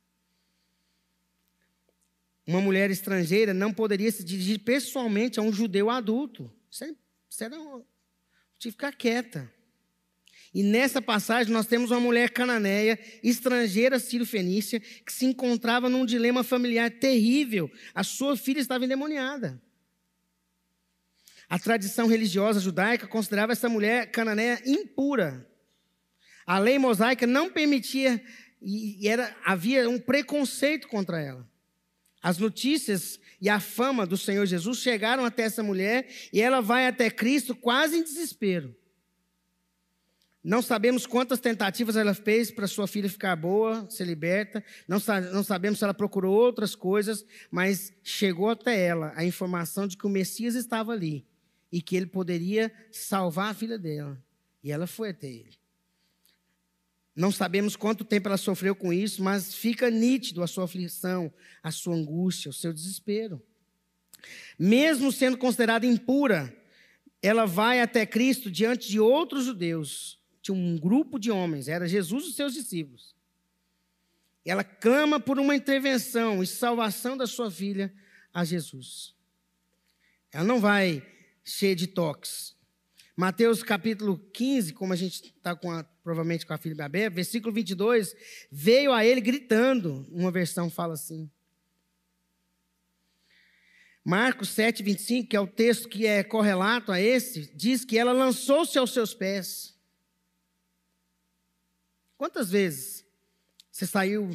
Uma 2.49 2.63
mulher 2.63 2.91
estrangeira 2.91 3.53
não 3.53 3.75
poderia 3.75 4.11
se 4.11 4.25
dirigir 4.25 4.61
pessoalmente 4.61 5.39
a 5.39 5.43
um 5.43 5.53
judeu 5.53 5.91
adulto. 5.91 6.51
Isso, 6.71 6.83
é, 6.83 6.95
era. 7.43 7.57
Tinha 7.59 7.85
que 8.59 8.71
ficar 8.71 8.91
quieta. 8.95 9.53
E 10.55 10.63
nessa 10.63 11.03
passagem 11.03 11.53
nós 11.53 11.67
temos 11.67 11.91
uma 11.91 12.01
mulher 12.01 12.31
cananeia, 12.31 12.99
estrangeira 13.23 13.99
sírio-fenícia, 13.99 14.81
que 14.81 15.13
se 15.13 15.27
encontrava 15.27 15.91
num 15.91 16.07
dilema 16.07 16.43
familiar 16.43 16.91
terrível. 16.91 17.71
A 17.95 18.03
sua 18.03 18.35
filha 18.35 18.61
estava 18.61 18.87
endemoniada. 18.87 19.61
A 21.51 21.59
tradição 21.59 22.07
religiosa 22.07 22.61
judaica 22.61 23.07
considerava 23.07 23.53
essa 23.53 23.69
mulher 23.69 24.11
cananeia 24.11 24.63
impura. 24.65 25.47
A 26.47 26.59
lei 26.59 26.79
mosaica 26.79 27.27
não 27.27 27.51
permitia 27.51 28.25
e 28.63 29.07
era, 29.07 29.37
havia 29.45 29.87
um 29.87 29.99
preconceito 29.99 30.89
contra 30.89 31.21
ela. 31.21 31.47
As 32.23 32.39
notícias 32.39 33.21
e 33.41 33.49
a 33.49 33.61
fama 33.61 34.07
do 34.07 34.17
Senhor 34.17 34.45
Jesus 34.47 34.79
chegaram 34.79 35.25
até 35.25 35.43
essa 35.43 35.63
mulher 35.63 36.09
e 36.33 36.41
ela 36.41 36.61
vai 36.61 36.87
até 36.87 37.11
Cristo 37.11 37.55
quase 37.55 37.97
em 37.97 38.03
desespero. 38.03 38.75
Não 40.43 40.63
sabemos 40.63 41.07
quantas 41.07 41.41
tentativas 41.41 41.97
ela 41.97 42.15
fez 42.15 42.51
para 42.51 42.67
sua 42.67 42.87
filha 42.87 43.09
ficar 43.09 43.37
boa, 43.37 43.89
ser 43.91 44.05
liberta. 44.05 44.65
Não, 44.87 44.99
não 45.33 45.45
sabemos 45.45 45.79
se 45.79 45.85
ela 45.85 45.93
procurou 45.93 46.35
outras 46.35 46.75
coisas, 46.75 47.25
mas 47.51 47.93
chegou 48.03 48.49
até 48.49 48.81
ela 48.81 49.13
a 49.15 49.25
informação 49.25 49.87
de 49.87 49.97
que 49.97 50.07
o 50.07 50.11
Messias 50.11 50.55
estava 50.55 50.93
ali 50.93 51.27
e 51.71 51.83
que 51.83 51.97
ele 51.97 52.07
poderia 52.07 52.73
salvar 52.91 53.51
a 53.51 53.55
filha 53.55 53.79
dela. 53.79 54.19
E 54.63 54.73
ela 54.73 54.87
foi 54.87 55.11
até 55.11 55.27
ele. 55.27 55.58
Não 57.19 57.33
sabemos 57.33 57.75
quanto 57.75 58.05
tempo 58.05 58.29
ela 58.29 58.37
sofreu 58.37 58.77
com 58.77 58.93
isso, 58.93 59.25
mas 59.25 59.53
fica 59.53 59.91
nítido 59.91 60.41
a 60.41 60.47
sua 60.47 60.67
aflição, 60.67 61.35
a 61.61 61.73
sua 61.73 61.97
angústia, 61.97 62.49
o 62.49 62.53
seu 62.53 62.73
desespero. 62.73 63.43
Mesmo 64.57 65.11
sendo 65.11 65.37
considerada 65.37 65.85
impura, 65.85 66.57
ela 67.21 67.45
vai 67.45 67.81
até 67.81 68.07
Cristo 68.07 68.49
diante 68.49 68.89
de 68.89 69.01
outros 69.01 69.47
judeus. 69.47 70.23
Tinha 70.41 70.57
um 70.57 70.79
grupo 70.79 71.19
de 71.19 71.29
homens, 71.29 71.67
era 71.67 71.89
Jesus 71.89 72.27
e 72.27 72.33
seus 72.35 72.55
discípulos. 72.55 73.17
Ela 74.45 74.63
clama 74.63 75.19
por 75.19 75.41
uma 75.41 75.57
intervenção 75.57 76.41
e 76.41 76.47
salvação 76.47 77.17
da 77.17 77.27
sua 77.27 77.51
filha 77.51 77.93
a 78.33 78.45
Jesus. 78.45 79.13
Ela 80.31 80.45
não 80.45 80.61
vai 80.61 81.05
cheia 81.43 81.75
de 81.75 81.89
toques. 81.89 82.57
Mateus 83.17 83.65
capítulo 83.65 84.17
15, 84.33 84.73
como 84.73 84.93
a 84.93 84.97
gente 84.97 85.15
está 85.21 85.51
provavelmente 86.09 86.47
com 86.47 86.55
a 86.55 86.59
filha 86.59 86.75
Babé, 86.75 87.11
versículo 87.11 87.53
22, 87.53 88.17
veio 88.51 88.95
a 88.95 89.05
ele 89.05 89.21
gritando, 89.21 90.07
uma 90.11 90.31
versão 90.31 90.71
fala 90.71 90.95
assim. 90.95 91.31
Marcos 94.03 94.49
7, 94.49 94.83
25, 94.83 95.29
que 95.29 95.37
é 95.37 95.41
o 95.41 95.47
texto 95.47 95.87
que 95.87 96.07
é 96.07 96.25
correlato 96.25 96.91
a 96.91 96.99
esse, 96.99 97.55
diz 97.55 97.85
que 97.85 97.99
ela 97.99 98.13
lançou-se 98.13 98.79
aos 98.79 98.91
seus 98.91 99.13
pés. 99.13 99.79
Quantas 102.17 102.51
vezes 102.51 103.05
você 103.71 103.87
saiu 103.87 104.31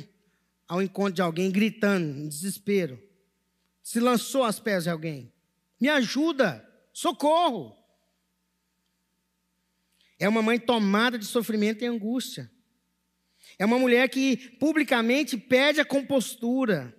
ao 0.68 0.80
encontro 0.80 1.14
de 1.14 1.24
alguém 1.24 1.52
gritando, 1.52 2.20
em 2.20 2.28
desespero? 2.28 3.02
Se 3.82 4.00
lançou 4.00 4.44
aos 4.44 4.60
pés 4.60 4.84
de 4.84 4.92
alguém? 4.92 5.34
Me 5.82 5.90
ajuda, 5.90 6.64
socorro. 6.94 7.76
É 10.20 10.28
uma 10.30 10.42
mãe 10.42 10.60
tomada 10.60 11.18
de 11.18 11.26
sofrimento 11.26 11.84
e 11.84 11.88
angústia. 11.88 12.52
É 13.58 13.66
uma 13.66 13.78
mulher 13.78 14.10
que 14.10 14.38
publicamente 14.60 15.38
pede 15.38 15.80
a 15.80 15.86
compostura 15.86 16.96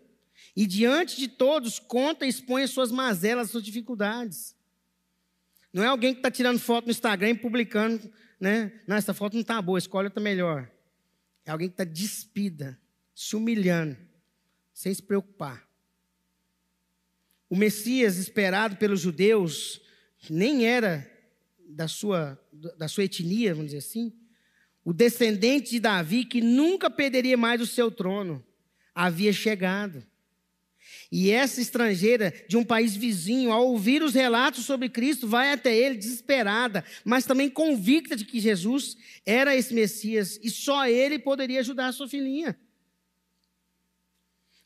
e 0.56 0.66
diante 0.66 1.16
de 1.16 1.28
todos 1.28 1.78
conta 1.78 2.24
e 2.24 2.28
expõe 2.28 2.62
as 2.62 2.70
suas 2.70 2.92
mazelas, 2.92 3.46
as 3.46 3.50
suas 3.50 3.64
dificuldades. 3.64 4.54
Não 5.72 5.82
é 5.82 5.86
alguém 5.86 6.12
que 6.12 6.20
está 6.20 6.30
tirando 6.30 6.60
foto 6.60 6.84
no 6.84 6.90
Instagram 6.92 7.30
e 7.30 7.34
publicando, 7.34 8.12
né? 8.38 8.80
Não, 8.86 8.96
essa 8.96 9.12
foto 9.12 9.34
não 9.34 9.40
está 9.40 9.60
boa, 9.60 9.78
escolhe 9.78 10.06
outra 10.06 10.22
melhor. 10.22 10.70
É 11.44 11.50
alguém 11.50 11.68
que 11.68 11.74
está 11.74 11.84
despida, 11.84 12.78
se 13.14 13.34
humilhando, 13.34 13.96
sem 14.72 14.94
se 14.94 15.02
preocupar. 15.02 15.66
O 17.50 17.56
Messias 17.56 18.16
esperado 18.16 18.76
pelos 18.76 19.00
judeus 19.00 19.80
nem 20.30 20.66
era 20.66 21.10
da 21.68 21.88
sua, 21.88 22.38
da 22.78 22.88
sua 22.88 23.04
etnia, 23.04 23.54
vamos 23.54 23.72
dizer 23.72 23.78
assim, 23.78 24.12
o 24.84 24.92
descendente 24.92 25.70
de 25.70 25.80
Davi, 25.80 26.24
que 26.24 26.40
nunca 26.40 26.90
perderia 26.90 27.36
mais 27.36 27.60
o 27.60 27.66
seu 27.66 27.90
trono, 27.90 28.44
havia 28.94 29.32
chegado. 29.32 30.04
E 31.10 31.30
essa 31.30 31.60
estrangeira 31.60 32.34
de 32.48 32.56
um 32.56 32.64
país 32.64 32.94
vizinho, 32.94 33.50
ao 33.52 33.68
ouvir 33.68 34.02
os 34.02 34.14
relatos 34.14 34.64
sobre 34.64 34.88
Cristo, 34.88 35.26
vai 35.26 35.52
até 35.52 35.74
ele 35.74 35.96
desesperada, 35.96 36.84
mas 37.04 37.24
também 37.24 37.48
convicta 37.48 38.16
de 38.16 38.24
que 38.24 38.40
Jesus 38.40 38.96
era 39.24 39.56
esse 39.56 39.72
Messias 39.72 40.38
e 40.42 40.50
só 40.50 40.86
ele 40.86 41.18
poderia 41.18 41.60
ajudar 41.60 41.88
a 41.88 41.92
sua 41.92 42.08
filhinha. 42.08 42.58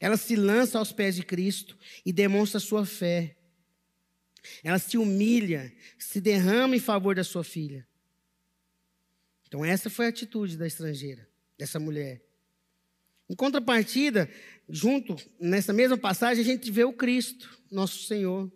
Ela 0.00 0.16
se 0.16 0.36
lança 0.36 0.78
aos 0.78 0.92
pés 0.92 1.16
de 1.16 1.22
Cristo 1.22 1.76
e 2.04 2.12
demonstra 2.12 2.60
sua 2.60 2.86
fé. 2.86 3.36
Ela 4.62 4.78
se 4.78 4.98
humilha, 4.98 5.72
se 5.98 6.20
derrama 6.20 6.76
em 6.76 6.80
favor 6.80 7.14
da 7.14 7.24
sua 7.24 7.44
filha. 7.44 7.86
Então, 9.46 9.64
essa 9.64 9.88
foi 9.88 10.06
a 10.06 10.08
atitude 10.10 10.56
da 10.56 10.66
estrangeira, 10.66 11.26
dessa 11.56 11.80
mulher. 11.80 12.22
Em 13.30 13.34
contrapartida, 13.34 14.30
junto 14.68 15.16
nessa 15.40 15.72
mesma 15.72 15.96
passagem, 15.96 16.42
a 16.42 16.46
gente 16.46 16.70
vê 16.70 16.84
o 16.84 16.92
Cristo, 16.92 17.58
nosso 17.70 18.04
Senhor. 18.04 18.50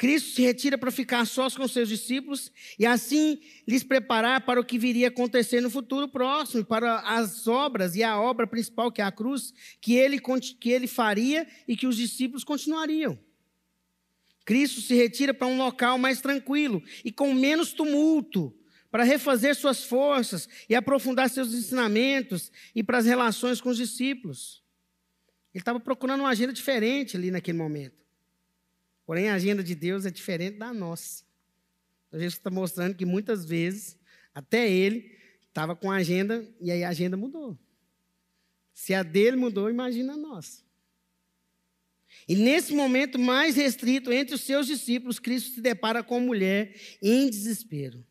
Cristo 0.00 0.30
se 0.30 0.40
retira 0.40 0.78
para 0.78 0.90
ficar 0.90 1.26
sós 1.26 1.54
com 1.54 1.68
seus 1.68 1.86
discípulos 1.86 2.50
e 2.78 2.86
assim 2.86 3.38
lhes 3.68 3.84
preparar 3.84 4.40
para 4.46 4.58
o 4.58 4.64
que 4.64 4.78
viria 4.78 5.08
a 5.08 5.10
acontecer 5.10 5.60
no 5.60 5.68
futuro 5.68 6.08
próximo, 6.08 6.64
para 6.64 7.00
as 7.00 7.46
obras 7.46 7.94
e 7.94 8.02
a 8.02 8.18
obra 8.18 8.46
principal, 8.46 8.90
que 8.90 9.02
é 9.02 9.04
a 9.04 9.12
cruz, 9.12 9.52
que 9.78 9.96
ele, 9.96 10.18
que 10.58 10.70
ele 10.70 10.86
faria 10.86 11.46
e 11.68 11.76
que 11.76 11.86
os 11.86 11.98
discípulos 11.98 12.44
continuariam. 12.44 13.18
Cristo 14.50 14.80
se 14.80 14.96
retira 14.96 15.32
para 15.32 15.46
um 15.46 15.56
local 15.56 15.96
mais 15.96 16.20
tranquilo 16.20 16.82
e 17.04 17.12
com 17.12 17.32
menos 17.32 17.72
tumulto, 17.72 18.52
para 18.90 19.04
refazer 19.04 19.54
suas 19.54 19.84
forças 19.84 20.48
e 20.68 20.74
aprofundar 20.74 21.30
seus 21.30 21.54
ensinamentos 21.54 22.50
e 22.74 22.82
para 22.82 22.98
as 22.98 23.06
relações 23.06 23.60
com 23.60 23.68
os 23.68 23.76
discípulos. 23.76 24.60
Ele 25.54 25.62
estava 25.62 25.78
procurando 25.78 26.22
uma 26.22 26.30
agenda 26.30 26.52
diferente 26.52 27.16
ali 27.16 27.30
naquele 27.30 27.58
momento. 27.58 28.04
Porém, 29.06 29.28
a 29.28 29.34
agenda 29.34 29.62
de 29.62 29.76
Deus 29.76 30.04
é 30.04 30.10
diferente 30.10 30.58
da 30.58 30.72
nossa. 30.72 31.22
A 32.10 32.18
gente 32.18 32.32
está 32.32 32.50
mostrando 32.50 32.96
que 32.96 33.06
muitas 33.06 33.44
vezes, 33.44 33.96
até 34.34 34.68
ele, 34.68 35.16
estava 35.46 35.76
com 35.76 35.92
a 35.92 35.98
agenda 35.98 36.44
e 36.60 36.72
aí 36.72 36.82
a 36.82 36.88
agenda 36.88 37.16
mudou. 37.16 37.56
Se 38.74 38.94
a 38.94 39.04
dele 39.04 39.36
mudou, 39.36 39.70
imagina 39.70 40.14
a 40.14 40.16
nossa. 40.16 40.68
E 42.28 42.34
nesse 42.34 42.72
momento 42.72 43.18
mais 43.18 43.56
restrito 43.56 44.12
entre 44.12 44.34
os 44.34 44.42
seus 44.42 44.66
discípulos, 44.66 45.18
Cristo 45.18 45.54
se 45.54 45.60
depara 45.60 46.02
com 46.02 46.16
a 46.16 46.20
mulher 46.20 46.74
em 47.02 47.28
desespero. 47.28 48.04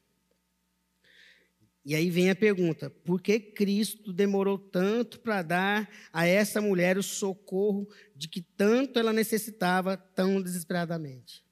E 1.86 1.96
aí 1.96 2.10
vem 2.10 2.30
a 2.30 2.36
pergunta: 2.36 2.90
por 2.90 3.22
que 3.22 3.40
Cristo 3.40 4.14
demorou 4.14 4.58
tanto 4.58 5.20
para 5.20 5.42
dar 5.42 5.90
a 6.12 6.26
essa 6.26 6.62
mulher 6.62 6.98
o 6.98 7.04
socorro 7.04 7.88
de 8.16 8.28
que 8.28 8.42
tanto 8.42 9.00
ela 9.00 9.14
necessitava 9.14 9.98
tão 9.98 10.42
desesperadamente? 10.42 11.44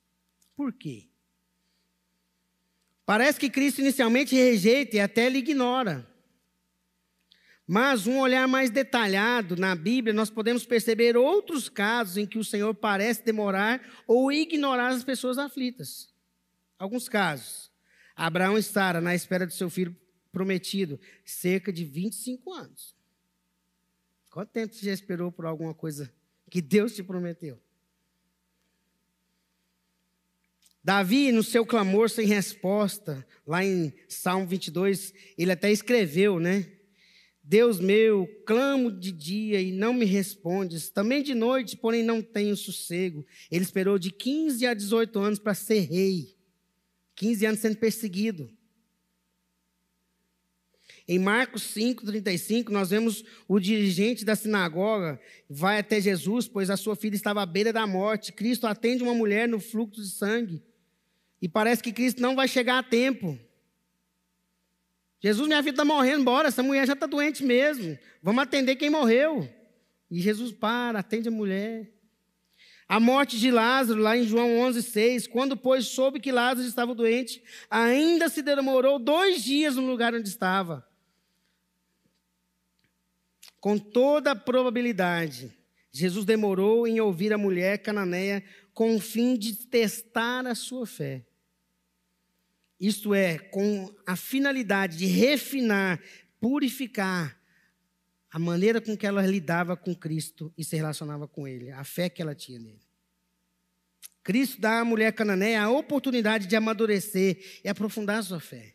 Por 0.55 0.73
quê? 0.73 1.07
Parece 3.05 3.39
que 3.39 3.49
Cristo 3.49 3.79
inicialmente 3.79 4.35
rejeita 4.35 4.97
e 4.97 4.99
até 4.99 5.29
lhe 5.29 5.39
ignora. 5.39 6.05
Mas 7.67 8.07
um 8.07 8.19
olhar 8.19 8.47
mais 8.47 8.69
detalhado 8.69 9.57
na 9.57 9.75
Bíblia, 9.75 10.13
nós 10.13 10.29
podemos 10.29 10.65
perceber 10.65 11.17
outros 11.17 11.67
casos 11.67 12.15
em 12.15 12.25
que 12.25 12.39
o 12.39 12.43
Senhor 12.43 12.74
parece 12.74 13.25
demorar 13.25 13.81
ou 14.07 14.31
ignorar 14.31 14.88
as 14.88 15.03
pessoas 15.03 15.38
aflitas. 15.38 16.07
Alguns 16.79 17.09
casos. 17.09 17.69
Abraão 18.15 18.57
e 18.57 18.63
Sara 18.63 19.01
na 19.01 19.13
espera 19.13 19.45
do 19.45 19.51
seu 19.51 19.69
filho 19.69 19.93
prometido, 20.31 20.97
cerca 21.25 21.74
de 21.74 21.83
25 21.83 22.53
anos. 22.53 22.95
Quanto 24.29 24.50
tempo 24.50 24.74
você 24.74 24.86
já 24.86 24.93
esperou 24.93 25.29
por 25.29 25.45
alguma 25.45 25.74
coisa 25.74 26.13
que 26.50 26.62
Deus 26.62 26.95
te 26.95 27.03
prometeu? 27.03 27.59
Davi, 30.81 31.33
no 31.33 31.43
seu 31.43 31.65
clamor 31.65 32.09
sem 32.09 32.25
resposta, 32.27 33.27
lá 33.45 33.65
em 33.65 33.93
Salmo 34.07 34.47
22, 34.47 35.13
ele 35.38 35.51
até 35.51 35.69
escreveu, 35.69 36.39
né? 36.39 36.76
Deus 37.49 37.79
meu, 37.79 38.27
clamo 38.45 38.91
de 38.91 39.09
dia 39.09 39.61
e 39.61 39.71
não 39.71 39.93
me 39.93 40.03
respondes, 40.03 40.89
também 40.89 41.23
de 41.23 41.33
noite, 41.33 41.77
porém 41.77 42.03
não 42.03 42.21
tenho 42.21 42.57
sossego. 42.57 43.25
Ele 43.49 43.63
esperou 43.63 43.97
de 43.97 44.11
15 44.11 44.65
a 44.65 44.73
18 44.73 45.17
anos 45.17 45.39
para 45.39 45.53
ser 45.53 45.79
rei. 45.79 46.35
15 47.15 47.45
anos 47.45 47.59
sendo 47.61 47.77
perseguido. 47.77 48.51
Em 51.07 51.17
Marcos 51.17 51.63
5:35, 51.73 52.69
nós 52.69 52.89
vemos 52.89 53.23
o 53.47 53.61
dirigente 53.61 54.25
da 54.25 54.35
sinagoga 54.35 55.17
vai 55.49 55.79
até 55.79 56.01
Jesus, 56.01 56.49
pois 56.49 56.69
a 56.69 56.75
sua 56.75 56.97
filha 56.97 57.15
estava 57.15 57.41
à 57.41 57.45
beira 57.45 57.71
da 57.71 57.87
morte. 57.87 58.33
Cristo 58.33 58.67
atende 58.67 59.03
uma 59.03 59.13
mulher 59.13 59.47
no 59.47 59.61
fluxo 59.61 60.01
de 60.01 60.09
sangue. 60.09 60.61
E 61.41 61.47
parece 61.47 61.81
que 61.81 61.93
Cristo 61.93 62.21
não 62.21 62.35
vai 62.35 62.49
chegar 62.49 62.79
a 62.79 62.83
tempo. 62.83 63.39
Jesus, 65.19 65.47
minha 65.47 65.62
filha 65.63 65.71
está 65.71 65.86
morrendo, 65.86 66.24
bora, 66.24 66.47
essa 66.47 66.62
mulher 66.62 66.86
já 66.86 66.93
está 66.93 67.05
doente 67.05 67.43
mesmo. 67.43 67.97
Vamos 68.21 68.43
atender 68.43 68.75
quem 68.75 68.89
morreu. 68.89 69.50
E 70.09 70.21
Jesus 70.21 70.51
para, 70.51 71.00
atende 71.00 71.27
a 71.27 71.31
mulher. 71.31 71.91
A 72.88 73.00
morte 73.00 73.38
de 73.38 73.51
Lázaro, 73.51 74.01
lá 74.01 74.15
em 74.15 74.24
João 74.24 74.50
11,6, 74.71 75.27
quando, 75.27 75.57
pois, 75.57 75.88
soube 75.88 76.21
que 76.21 76.31
Lázaro 76.31 76.65
estava 76.65 76.95
doente, 76.95 77.43
ainda 77.69 78.29
se 78.29 78.41
demorou 78.41 78.97
dois 78.97 79.43
dias 79.43 79.75
no 79.75 79.86
lugar 79.86 80.13
onde 80.13 80.29
estava. 80.29 80.88
Com 83.59 83.77
toda 83.77 84.31
a 84.31 84.36
probabilidade, 84.36 85.53
Jesus 85.91 86.24
demorou 86.24 86.88
em 86.88 87.01
ouvir 87.01 87.33
a 87.33 87.38
mulher 87.38 87.79
cananeia 87.79 88.41
com 88.74 88.95
o 88.95 89.00
fim 89.00 89.36
de 89.36 89.53
testar 89.67 90.47
a 90.47 90.55
sua 90.55 90.86
fé. 90.86 91.26
Isto 92.79 93.13
é, 93.13 93.38
com 93.38 93.93
a 94.05 94.15
finalidade 94.15 94.98
de 94.98 95.05
refinar, 95.05 96.01
purificar 96.39 97.38
a 98.29 98.38
maneira 98.38 98.79
com 98.79 98.96
que 98.96 99.07
ela 99.07 99.25
lidava 99.25 99.75
com 99.75 99.96
Cristo 99.96 100.53
e 100.57 100.63
se 100.63 100.75
relacionava 100.75 101.27
com 101.27 101.48
Ele, 101.48 101.72
a 101.72 101.84
fé 101.84 102.10
que 102.10 102.22
ela 102.22 102.36
tinha 102.36 102.60
nele. 102.60 102.86
Cristo 104.24 104.60
dá 104.60 104.81
à 104.81 104.86
mulher 104.86 105.13
cananeia 105.13 105.63
a 105.63 105.69
oportunidade 105.69 106.48
de 106.48 106.55
amadurecer 106.55 107.62
e 107.63 107.69
aprofundar 107.69 108.19
a 108.19 108.24
sua 108.24 108.39
fé. 108.39 108.74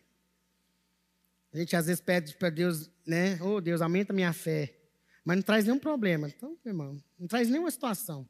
A 1.52 1.58
gente 1.58 1.76
às 1.76 1.86
vezes 1.86 2.00
pede 2.00 2.34
para 2.36 2.48
Deus, 2.48 2.90
né? 3.06 3.38
Oh, 3.42 3.60
Deus, 3.60 3.82
aumenta 3.82 4.14
minha 4.14 4.32
fé. 4.32 4.74
Mas 5.22 5.36
não 5.36 5.42
traz 5.42 5.64
nenhum 5.64 5.78
problema. 5.78 6.26
Então, 6.26 6.56
meu 6.64 6.72
irmão, 6.72 7.04
não 7.18 7.28
traz 7.28 7.48
nenhuma 7.48 7.70
situação. 7.70 8.26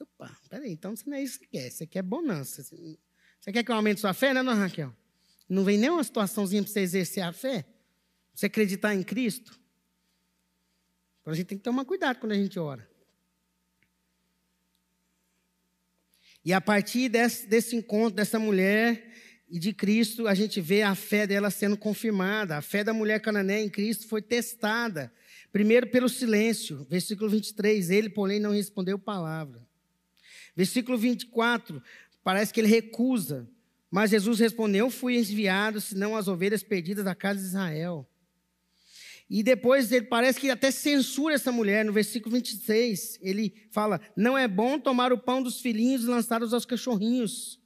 Opa, 0.00 0.36
peraí, 0.50 0.72
então 0.72 0.94
você 0.94 1.08
não 1.08 1.16
é 1.16 1.22
isso 1.22 1.38
que 1.38 1.46
quer. 1.46 1.70
Você 1.70 1.86
quer 1.86 2.02
bonança. 2.02 2.62
Você 3.44 3.52
quer 3.52 3.62
que 3.62 3.70
eu 3.70 3.76
aumente 3.76 4.00
sua 4.00 4.14
fé, 4.14 4.32
né, 4.32 4.42
não, 4.42 4.54
Raquel? 4.54 4.90
Não 5.46 5.64
vem 5.64 5.76
nenhuma 5.76 6.02
situaçãozinha 6.02 6.62
para 6.62 6.72
você 6.72 6.80
exercer 6.80 7.22
a 7.22 7.30
fé? 7.30 7.66
Você 8.34 8.46
acreditar 8.46 8.94
em 8.94 9.02
Cristo? 9.02 9.60
Então 11.20 11.30
a 11.30 11.36
gente 11.36 11.48
tem 11.48 11.58
que 11.58 11.64
tomar 11.64 11.84
cuidado 11.84 12.20
quando 12.20 12.32
a 12.32 12.36
gente 12.36 12.58
ora. 12.58 12.88
E 16.42 16.54
a 16.54 16.60
partir 16.60 17.10
desse, 17.10 17.46
desse 17.46 17.76
encontro 17.76 18.16
dessa 18.16 18.38
mulher 18.38 19.12
e 19.46 19.58
de 19.58 19.74
Cristo, 19.74 20.26
a 20.26 20.32
gente 20.32 20.58
vê 20.62 20.80
a 20.80 20.94
fé 20.94 21.26
dela 21.26 21.50
sendo 21.50 21.76
confirmada. 21.76 22.56
A 22.56 22.62
fé 22.62 22.82
da 22.82 22.94
mulher 22.94 23.20
cananeia 23.20 23.62
em 23.62 23.68
Cristo 23.68 24.08
foi 24.08 24.22
testada. 24.22 25.12
Primeiro 25.52 25.90
pelo 25.90 26.08
silêncio, 26.08 26.86
versículo 26.88 27.28
23, 27.28 27.90
ele, 27.90 28.08
porém, 28.08 28.40
não 28.40 28.52
respondeu 28.52 28.98
palavra. 28.98 29.68
Versículo 30.56 30.96
24, 30.96 31.82
Parece 32.24 32.52
que 32.52 32.60
ele 32.60 32.68
recusa. 32.68 33.48
Mas 33.90 34.10
Jesus 34.10 34.40
respondeu: 34.40 34.90
Fui 34.90 35.16
enviado, 35.16 35.80
senão 35.80 36.16
as 36.16 36.26
ovelhas 36.26 36.62
perdidas 36.62 37.04
da 37.04 37.14
casa 37.14 37.38
de 37.38 37.46
Israel. 37.46 38.08
E 39.28 39.42
depois 39.42 39.92
ele 39.92 40.06
parece 40.06 40.40
que 40.40 40.50
até 40.50 40.70
censura 40.70 41.34
essa 41.34 41.52
mulher, 41.52 41.84
no 41.84 41.92
versículo 41.92 42.34
26. 42.34 43.18
Ele 43.22 43.54
fala: 43.70 44.00
Não 44.16 44.36
é 44.36 44.48
bom 44.48 44.78
tomar 44.80 45.12
o 45.12 45.18
pão 45.18 45.42
dos 45.42 45.60
filhinhos 45.60 46.02
e 46.02 46.06
lançá-los 46.06 46.52
aos 46.52 46.64
cachorrinhos. 46.64 47.60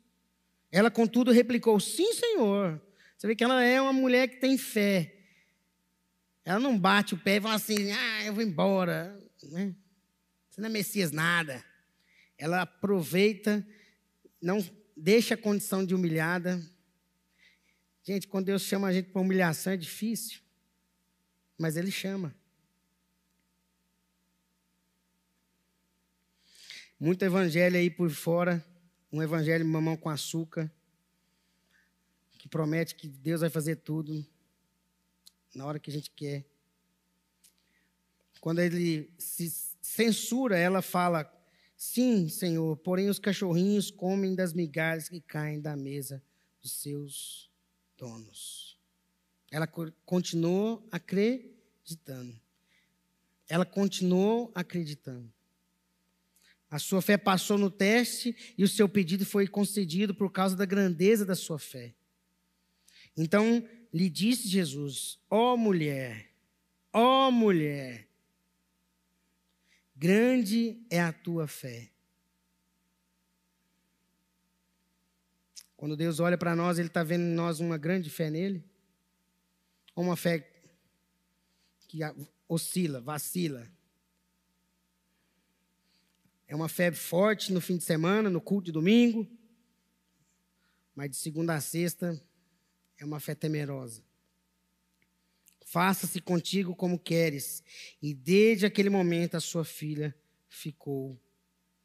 Ela, 0.71 0.91
contudo, 0.91 1.31
replicou: 1.31 1.79
Sim, 1.79 2.13
Senhor. 2.13 2.83
Você 3.17 3.27
vê 3.27 3.35
que 3.35 3.43
ela 3.43 3.63
é 3.63 3.81
uma 3.81 3.93
mulher 3.93 4.29
que 4.29 4.37
tem 4.37 4.59
fé. 4.59 5.15
Ela 6.45 6.61
não 6.61 6.79
bate 6.79 7.15
o 7.15 7.19
pé 7.19 7.37
e 7.37 7.41
fala 7.41 7.55
assim: 7.55 7.91
Ah, 7.93 8.25
eu 8.25 8.35
vou 8.35 8.43
embora. 8.43 9.19
Né? 9.45 9.75
Você 10.51 10.61
não 10.61 10.69
é 10.69 10.73
Messias 10.73 11.11
nada. 11.11 11.65
Ela 12.37 12.63
aproveita 12.63 13.67
não 14.41 14.59
deixa 14.97 15.35
a 15.35 15.39
condição 15.39 15.85
de 15.85 15.95
humilhada. 15.95 16.61
Gente, 18.03 18.27
quando 18.27 18.47
Deus 18.47 18.63
chama 18.63 18.89
a 18.89 18.93
gente 18.93 19.11
para 19.11 19.21
humilhação 19.21 19.73
é 19.73 19.77
difícil, 19.77 20.41
mas 21.57 21.77
Ele 21.77 21.91
chama. 21.91 22.35
Muito 26.99 27.25
evangelho 27.25 27.77
aí 27.77 27.89
por 27.89 28.11
fora, 28.11 28.65
um 29.13 29.23
evangelho 29.23 29.65
mamão 29.65 29.97
com 29.97 30.09
açúcar, 30.09 30.71
que 32.39 32.49
promete 32.49 32.95
que 32.95 33.07
Deus 33.07 33.41
vai 33.41 33.51
fazer 33.51 33.77
tudo 33.77 34.27
na 35.55 35.65
hora 35.65 35.79
que 35.79 35.91
a 35.91 35.93
gente 35.93 36.11
quer. 36.11 36.45
Quando 38.41 38.61
ele 38.61 39.13
se 39.19 39.51
censura, 39.81 40.57
ela 40.57 40.83
fala: 40.83 41.25
Sim, 41.79 42.29
Senhor, 42.29 42.77
porém 42.79 43.09
os 43.09 43.21
cachorrinhos 43.21 43.89
comem 43.89 44.35
das 44.35 44.53
migalhas 44.53 45.09
que 45.09 45.21
caem 45.21 45.61
da 45.61 45.77
mesa 45.77 46.21
dos 46.61 46.73
seus 46.73 47.49
donos. 47.97 48.77
Ela 49.49 49.65
continuou 50.05 50.85
acreditando. 50.91 52.37
Ela 53.49 53.65
continuou 53.65 54.51
acreditando. 54.57 55.33
A 56.69 56.81
sua 56.81 57.01
fé 57.01 57.17
passou 57.17 57.57
no 57.57 57.71
teste 57.71 58.35
e 58.59 58.65
o 58.65 58.69
seu 58.69 58.89
pedido 58.89 59.25
foi 59.25 59.47
concedido 59.47 60.13
por 60.13 60.33
causa 60.33 60.57
da 60.57 60.67
grandeza 60.67 61.25
da 61.25 61.37
sua 61.37 61.61
fé. 61.61 61.95
Então 63.17 63.65
lhe 63.95 64.11
disse 64.11 64.49
Jesus: 64.49 65.21
Ó 65.31 65.55
oh, 65.55 65.57
mulher, 65.57 66.29
ó 66.93 67.29
oh, 67.29 67.31
mulher, 67.31 68.08
Grande 69.99 70.81
é 70.89 71.01
a 71.01 71.13
tua 71.13 71.49
fé. 71.49 71.91
Quando 75.77 75.97
Deus 75.97 76.21
olha 76.21 76.39
para 76.39 76.55
nós, 76.55 76.79
Ele 76.79 76.87
está 76.87 77.03
vendo 77.03 77.23
em 77.23 77.35
nós 77.35 77.59
uma 77.59 77.77
grande 77.77 78.09
fé 78.09 78.31
nele? 78.31 78.65
Ou 79.97 80.05
uma 80.05 80.17
fé 80.17 80.49
que 81.89 81.99
oscila, 82.49 83.01
vacila? 83.01 83.69
É 86.47 86.55
uma 86.55 86.69
fé 86.69 86.93
forte 86.93 87.53
no 87.53 87.61
fim 87.61 87.77
de 87.77 87.83
semana, 87.83 88.31
no 88.31 88.41
culto 88.41 88.67
de 88.67 88.73
domingo, 88.73 89.29
mas 90.95 91.11
de 91.11 91.17
segunda 91.17 91.57
a 91.57 91.61
sexta 91.61 92.23
é 92.99 93.05
uma 93.05 93.19
fé 93.19 93.35
temerosa. 93.35 94.08
Faça-se 95.71 96.19
contigo 96.23 96.75
como 96.75 96.99
queres. 96.99 97.63
E 98.01 98.15
desde 98.15 98.65
aquele 98.65 98.89
momento 98.89 99.37
a 99.37 99.41
sua 99.41 99.67
filha 99.67 100.15
ficou 100.49 101.21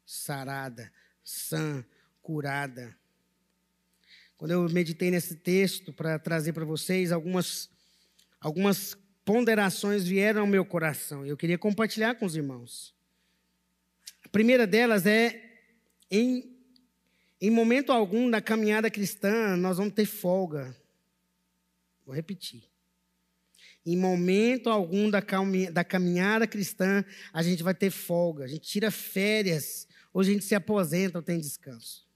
sarada, 0.06 0.90
sã, 1.22 1.84
curada. 2.22 2.96
Quando 4.38 4.52
eu 4.52 4.66
meditei 4.70 5.10
nesse 5.10 5.36
texto 5.36 5.92
para 5.92 6.18
trazer 6.18 6.54
para 6.54 6.64
vocês, 6.64 7.12
algumas, 7.12 7.68
algumas 8.40 8.96
ponderações 9.22 10.04
vieram 10.08 10.40
ao 10.40 10.46
meu 10.46 10.64
coração. 10.64 11.26
Eu 11.26 11.36
queria 11.36 11.58
compartilhar 11.58 12.14
com 12.14 12.24
os 12.24 12.34
irmãos. 12.34 12.94
A 14.24 14.30
primeira 14.30 14.66
delas 14.66 15.04
é: 15.04 15.60
em, 16.10 16.56
em 17.38 17.50
momento 17.50 17.92
algum 17.92 18.30
da 18.30 18.40
caminhada 18.40 18.90
cristã, 18.90 19.58
nós 19.58 19.76
vamos 19.76 19.92
ter 19.92 20.06
folga. 20.06 20.74
Vou 22.06 22.14
repetir. 22.14 22.73
Em 23.86 23.96
momento 23.96 24.70
algum 24.70 25.10
da, 25.10 25.22
da 25.72 25.84
caminhada 25.84 26.46
cristã, 26.46 27.04
a 27.32 27.42
gente 27.42 27.62
vai 27.62 27.74
ter 27.74 27.90
folga, 27.90 28.44
a 28.44 28.48
gente 28.48 28.66
tira 28.66 28.90
férias, 28.90 29.86
ou 30.12 30.20
a 30.20 30.24
gente 30.24 30.44
se 30.44 30.54
aposenta 30.54 31.18
ou 31.18 31.22
tem 31.22 31.38
descanso. 31.38 32.06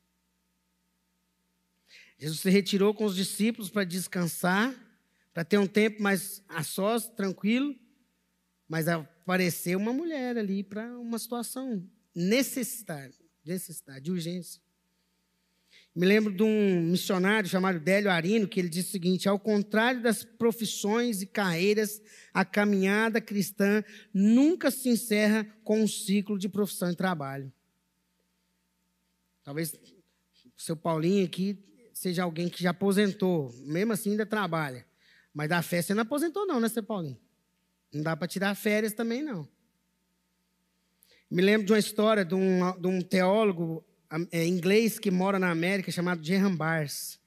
Jesus 2.18 2.40
se 2.40 2.50
retirou 2.50 2.94
com 2.94 3.04
os 3.04 3.14
discípulos 3.14 3.70
para 3.70 3.84
descansar, 3.84 4.74
para 5.32 5.44
ter 5.44 5.58
um 5.58 5.66
tempo 5.66 6.02
mais 6.02 6.42
a 6.48 6.62
sós, 6.64 7.08
tranquilo, 7.08 7.76
mas 8.68 8.88
apareceu 8.88 9.78
uma 9.78 9.92
mulher 9.92 10.36
ali 10.36 10.62
para 10.62 10.98
uma 10.98 11.18
situação 11.18 11.88
necessidade, 12.14 13.16
necessidade, 13.44 14.04
de 14.04 14.10
urgência. 14.10 14.60
Me 15.98 16.06
lembro 16.06 16.32
de 16.32 16.44
um 16.44 16.80
missionário 16.80 17.50
chamado 17.50 17.80
Délio 17.80 18.08
Arino, 18.08 18.46
que 18.46 18.60
ele 18.60 18.68
disse 18.68 18.90
o 18.90 18.92
seguinte: 18.92 19.28
ao 19.28 19.36
contrário 19.36 20.00
das 20.00 20.22
profissões 20.22 21.22
e 21.22 21.26
carreiras, 21.26 22.00
a 22.32 22.44
caminhada 22.44 23.20
cristã 23.20 23.82
nunca 24.14 24.70
se 24.70 24.88
encerra 24.88 25.44
com 25.64 25.82
um 25.82 25.88
ciclo 25.88 26.38
de 26.38 26.48
profissão 26.48 26.92
e 26.92 26.94
trabalho. 26.94 27.52
Talvez 29.42 29.72
o 29.74 30.62
seu 30.62 30.76
Paulinho 30.76 31.26
aqui 31.26 31.58
seja 31.92 32.22
alguém 32.22 32.48
que 32.48 32.62
já 32.62 32.70
aposentou, 32.70 33.52
mesmo 33.64 33.92
assim 33.92 34.12
ainda 34.12 34.24
trabalha. 34.24 34.86
Mas 35.34 35.48
da 35.48 35.62
fé 35.62 35.82
você 35.82 35.94
não 35.94 36.02
aposentou, 36.02 36.46
não, 36.46 36.60
né, 36.60 36.68
seu 36.68 36.84
Paulinho? 36.84 37.18
Não 37.92 38.04
dá 38.04 38.16
para 38.16 38.28
tirar 38.28 38.54
férias 38.54 38.92
também, 38.92 39.20
não. 39.20 39.48
Me 41.28 41.42
lembro 41.42 41.66
de 41.66 41.72
uma 41.72 41.78
história 41.80 42.24
de 42.24 42.36
um, 42.36 42.80
de 42.80 42.86
um 42.86 43.00
teólogo 43.00 43.84
é, 44.32 44.46
inglês 44.46 44.98
que 44.98 45.10
mora 45.10 45.38
na 45.38 45.50
América, 45.50 45.90
chamado 45.90 46.24
Gerham 46.24 46.54
Bars. 46.54 47.18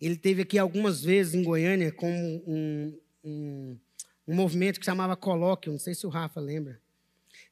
Ele 0.00 0.16
teve 0.16 0.42
aqui 0.42 0.58
algumas 0.58 1.02
vezes 1.02 1.34
em 1.34 1.42
Goiânia 1.42 1.90
com 1.90 2.10
um, 2.46 2.98
um, 3.24 3.78
um 4.28 4.34
movimento 4.34 4.78
que 4.78 4.86
chamava 4.86 5.16
Colóquio, 5.16 5.72
não 5.72 5.78
sei 5.78 5.94
se 5.94 6.06
o 6.06 6.10
Rafa 6.10 6.40
lembra. 6.40 6.80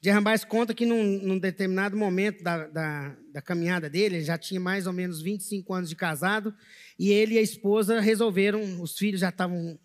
Gerham 0.00 0.22
Bars 0.22 0.44
conta 0.44 0.74
que 0.74 0.86
num, 0.86 1.20
num 1.22 1.38
determinado 1.38 1.96
momento 1.96 2.42
da, 2.42 2.66
da, 2.66 3.16
da, 3.32 3.42
caminhada 3.42 3.90
dele, 3.90 4.16
ele 4.16 4.24
já 4.24 4.38
tinha 4.38 4.60
mais 4.60 4.86
ou 4.86 4.92
menos 4.92 5.20
25 5.20 5.74
anos 5.74 5.88
de 5.88 5.96
casado, 5.96 6.54
e 6.98 7.10
ele 7.10 7.34
e 7.34 7.38
a 7.38 7.42
esposa 7.42 8.00
resolveram, 8.00 8.80
os 8.80 8.96
filhos 8.96 9.20
já 9.20 9.30
estavam 9.30 9.78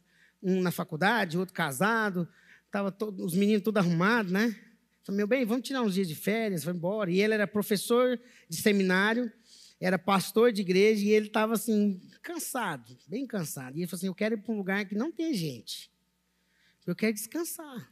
um 0.44 0.62
na 0.62 0.72
faculdade, 0.72 1.38
outro 1.38 1.54
casado, 1.54 2.28
tava 2.72 2.92
todo, 2.92 3.24
os 3.26 3.34
meninos 3.34 3.64
tudo 3.64 3.78
arrumados, 3.78 4.32
né? 4.32 4.56
Falei, 5.04 5.18
meu 5.18 5.28
bem, 5.28 5.46
vamos 5.46 5.68
tirar 5.68 5.82
uns 5.82 5.94
dias 5.94 6.08
de 6.08 6.16
férias, 6.16 6.64
vamos 6.64 6.78
embora. 6.78 7.12
E 7.12 7.20
ele 7.20 7.34
era 7.34 7.48
professor 7.48 8.20
de 8.48 8.56
seminário, 8.58 9.32
era 9.80 9.98
pastor 9.98 10.52
de 10.52 10.62
igreja, 10.62 11.04
e 11.04 11.10
ele 11.10 11.28
estava 11.28 11.54
assim, 11.54 12.00
cansado, 12.22 12.96
bem 13.08 13.26
cansado. 13.26 13.76
E 13.76 13.82
ele 13.82 13.88
falou 13.88 13.98
assim: 13.98 14.08
Eu 14.08 14.16
quero 14.16 14.36
ir 14.36 14.38
para 14.38 14.54
um 14.54 14.58
lugar 14.58 14.86
que 14.86 14.96
não 14.96 15.12
tem 15.12 15.34
gente. 15.34 15.92
Eu 16.86 16.96
quero 16.96 17.14
descansar. 17.14 17.92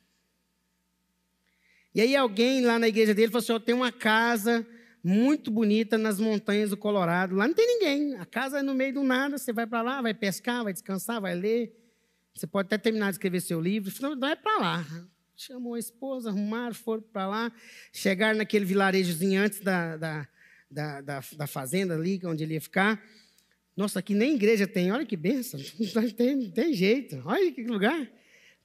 E 1.94 2.02
aí 2.02 2.16
alguém 2.16 2.62
lá 2.62 2.78
na 2.78 2.88
igreja 2.88 3.14
dele 3.14 3.32
falou 3.32 3.40
assim: 3.40 3.54
Eu 3.54 3.60
tenho 3.60 3.78
uma 3.80 3.92
casa 3.92 4.66
muito 5.04 5.50
bonita 5.50 5.98
nas 5.98 6.20
montanhas 6.20 6.70
do 6.70 6.78
Colorado. 6.78 7.36
Lá 7.36 7.48
não 7.48 7.56
tem 7.56 7.66
ninguém. 7.66 8.16
A 8.18 8.26
casa 8.26 8.60
é 8.60 8.62
no 8.62 8.76
meio 8.76 8.94
do 8.94 9.04
nada. 9.04 9.38
Você 9.38 9.52
vai 9.52 9.66
para 9.66 9.82
lá, 9.82 10.02
vai 10.02 10.14
pescar, 10.14 10.64
vai 10.64 10.74
descansar, 10.74 11.20
vai 11.20 11.34
ler. 11.34 11.76
Você 12.36 12.46
pode 12.46 12.68
até 12.68 12.78
terminar 12.78 13.08
de 13.08 13.14
escrever 13.14 13.42
seu 13.42 13.60
livro. 13.60 13.92
Não, 14.02 14.20
vai 14.20 14.36
para 14.36 14.60
lá. 14.60 14.86
Chamou 15.42 15.76
a 15.76 15.80
esposa, 15.80 16.30
arrumaram, 16.30 16.76
foram 16.76 17.02
para 17.02 17.26
lá. 17.26 17.52
Chegaram 17.94 18.38
naquele 18.38 18.66
vilarejozinho 18.66 19.42
antes 19.42 19.62
da, 19.62 19.96
da, 19.96 20.28
da, 20.70 21.02
da, 21.02 21.24
da 21.38 21.48
fazenda 21.48 21.96
ali, 21.96 22.20
onde 22.26 22.44
ele 22.44 22.56
ia 22.56 22.62
ficar. 22.62 23.02
Nossa, 23.76 24.00
aqui 24.00 24.14
nem 24.14 24.36
igreja 24.36 24.68
tem. 24.68 24.92
Olha 24.92 25.06
que 25.06 25.16
benção. 25.16 25.58
Não 25.96 26.10
tem, 26.10 26.52
tem 26.52 26.74
jeito. 26.74 27.22
Olha 27.24 27.52
que 27.54 27.64
lugar 27.64 28.12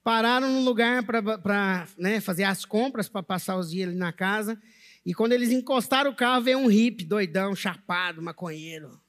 pararam 0.03 0.51
num 0.51 0.63
lugar 0.65 1.03
para 1.03 1.87
né, 1.97 2.19
fazer 2.19 2.43
as 2.43 2.63
compras, 2.65 3.07
para 3.07 3.23
passar 3.23 3.57
os 3.57 3.71
dias 3.71 3.89
ali 3.89 3.97
na 3.97 4.11
casa. 4.11 4.61
E 5.05 5.15
quando 5.15 5.31
eles 5.31 5.51
encostaram 5.51 6.11
o 6.11 6.15
carro, 6.15 6.43
veio 6.43 6.59
um 6.59 6.67
hippie 6.67 7.05
doidão, 7.05 7.55
chapado, 7.55 8.21
maconheiro, 8.21 9.01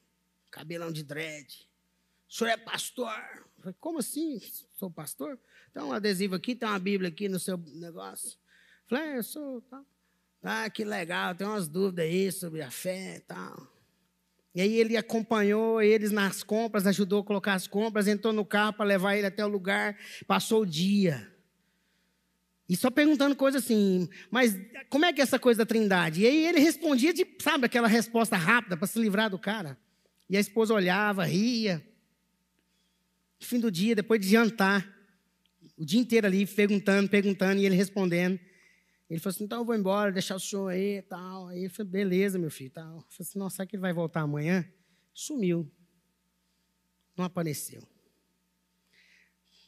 cabelão 0.52 0.92
de 0.92 1.02
dread. 1.02 1.68
O 2.28 2.32
senhor 2.32 2.50
é 2.50 2.56
pastor? 2.56 3.12
Falei, 3.58 3.74
como 3.80 3.98
assim? 3.98 4.40
Sou 4.78 4.88
pastor? 4.88 5.36
Tem 5.76 5.84
um 5.84 5.92
adesivo 5.92 6.34
aqui, 6.34 6.54
tem 6.54 6.66
uma 6.66 6.78
Bíblia 6.78 7.10
aqui 7.10 7.28
no 7.28 7.38
seu 7.38 7.58
negócio. 7.58 8.38
Falei, 8.86 9.10
é, 9.10 9.18
eu 9.18 9.22
sou. 9.22 9.60
Tá. 9.60 9.82
Ah, 10.42 10.70
que 10.70 10.82
legal, 10.82 11.34
tem 11.34 11.46
umas 11.46 11.68
dúvidas 11.68 12.06
aí 12.06 12.32
sobre 12.32 12.62
a 12.62 12.70
fé 12.70 13.16
e 13.16 13.20
tal. 13.20 13.70
E 14.54 14.62
aí 14.62 14.74
ele 14.74 14.96
acompanhou 14.96 15.82
eles 15.82 16.10
nas 16.10 16.42
compras, 16.42 16.86
ajudou 16.86 17.20
a 17.20 17.24
colocar 17.24 17.52
as 17.52 17.66
compras, 17.66 18.08
entrou 18.08 18.32
no 18.32 18.42
carro 18.42 18.72
para 18.72 18.86
levar 18.86 19.16
ele 19.16 19.26
até 19.26 19.44
o 19.44 19.48
lugar, 19.50 19.98
passou 20.26 20.62
o 20.62 20.66
dia. 20.66 21.30
E 22.66 22.74
só 22.74 22.90
perguntando 22.90 23.36
coisas 23.36 23.62
assim, 23.62 24.08
mas 24.30 24.58
como 24.88 25.04
é 25.04 25.12
que 25.12 25.20
é 25.20 25.24
essa 25.24 25.38
coisa 25.38 25.58
da 25.58 25.66
trindade? 25.66 26.22
E 26.22 26.26
aí 26.26 26.46
ele 26.46 26.58
respondia 26.58 27.12
de, 27.12 27.26
sabe, 27.38 27.66
aquela 27.66 27.86
resposta 27.86 28.34
rápida 28.34 28.78
para 28.78 28.86
se 28.86 28.98
livrar 28.98 29.28
do 29.28 29.38
cara. 29.38 29.76
E 30.26 30.38
a 30.38 30.40
esposa 30.40 30.72
olhava, 30.72 31.22
ria. 31.26 31.86
No 33.38 33.46
fim 33.46 33.60
do 33.60 33.70
dia, 33.70 33.94
depois 33.94 34.18
de 34.18 34.26
jantar, 34.26 34.95
o 35.76 35.84
dia 35.84 36.00
inteiro 36.00 36.26
ali, 36.26 36.46
perguntando, 36.46 37.08
perguntando, 37.08 37.60
e 37.60 37.66
ele 37.66 37.76
respondendo. 37.76 38.38
Ele 39.08 39.20
falou 39.20 39.34
assim, 39.34 39.44
então 39.44 39.58
eu 39.60 39.64
vou 39.64 39.74
embora, 39.74 40.10
deixar 40.10 40.34
o 40.34 40.40
senhor 40.40 40.68
aí 40.68 40.98
e 40.98 41.02
tal. 41.02 41.48
Aí 41.48 41.60
ele 41.60 41.68
falou, 41.68 41.90
beleza, 41.90 42.38
meu 42.38 42.50
filho. 42.50 42.70
Tal. 42.70 42.96
Eu 42.96 43.00
falei 43.02 43.20
assim, 43.20 43.38
nossa, 43.38 43.56
será 43.56 43.66
que 43.66 43.76
ele 43.76 43.80
vai 43.80 43.92
voltar 43.92 44.22
amanhã? 44.22 44.66
Sumiu. 45.14 45.70
Não 47.16 47.24
apareceu. 47.24 47.82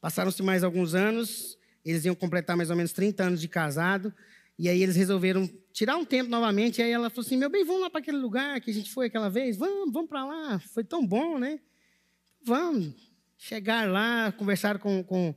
Passaram-se 0.01 0.43
mais 0.43 0.63
alguns 0.63 0.95
anos, 0.95 1.59
eles 1.85 2.05
iam 2.05 2.15
completar 2.15 2.57
mais 2.57 2.71
ou 2.71 2.77
menos 2.77 2.93
30 2.93 3.25
anos 3.25 3.41
de 3.41 3.49
casado, 3.49 4.15
e 4.59 4.69
aí 4.69 4.83
eles 4.83 4.97
resolveram 4.97 5.49
tirar 5.73 5.97
um 5.97 6.05
tempo 6.05 6.31
novamente, 6.31 6.79
e 6.79 6.83
aí 6.83 6.91
ela 6.91 7.11
falou 7.11 7.27
assim, 7.27 7.37
meu 7.37 7.51
bem, 7.51 7.65
vamos 7.65 7.83
lá 7.83 7.91
para 7.91 8.01
aquele 8.01 8.19
lugar 8.19 8.61
que 8.61 8.71
a 8.71 8.75
gente 8.75 8.91
foi 8.91 9.07
aquela 9.07 9.29
vez? 9.29 9.57
Vamos, 9.57 9.93
vamos 9.93 10.09
para 10.09 10.25
lá, 10.25 10.59
foi 10.59 10.85
tão 10.85 11.05
bom, 11.05 11.39
né? 11.39 11.61
Vamos. 12.45 12.95
Chegar 13.37 13.89
lá, 13.89 14.33
conversaram 14.33 14.79
com, 14.81 15.03
com 15.03 15.35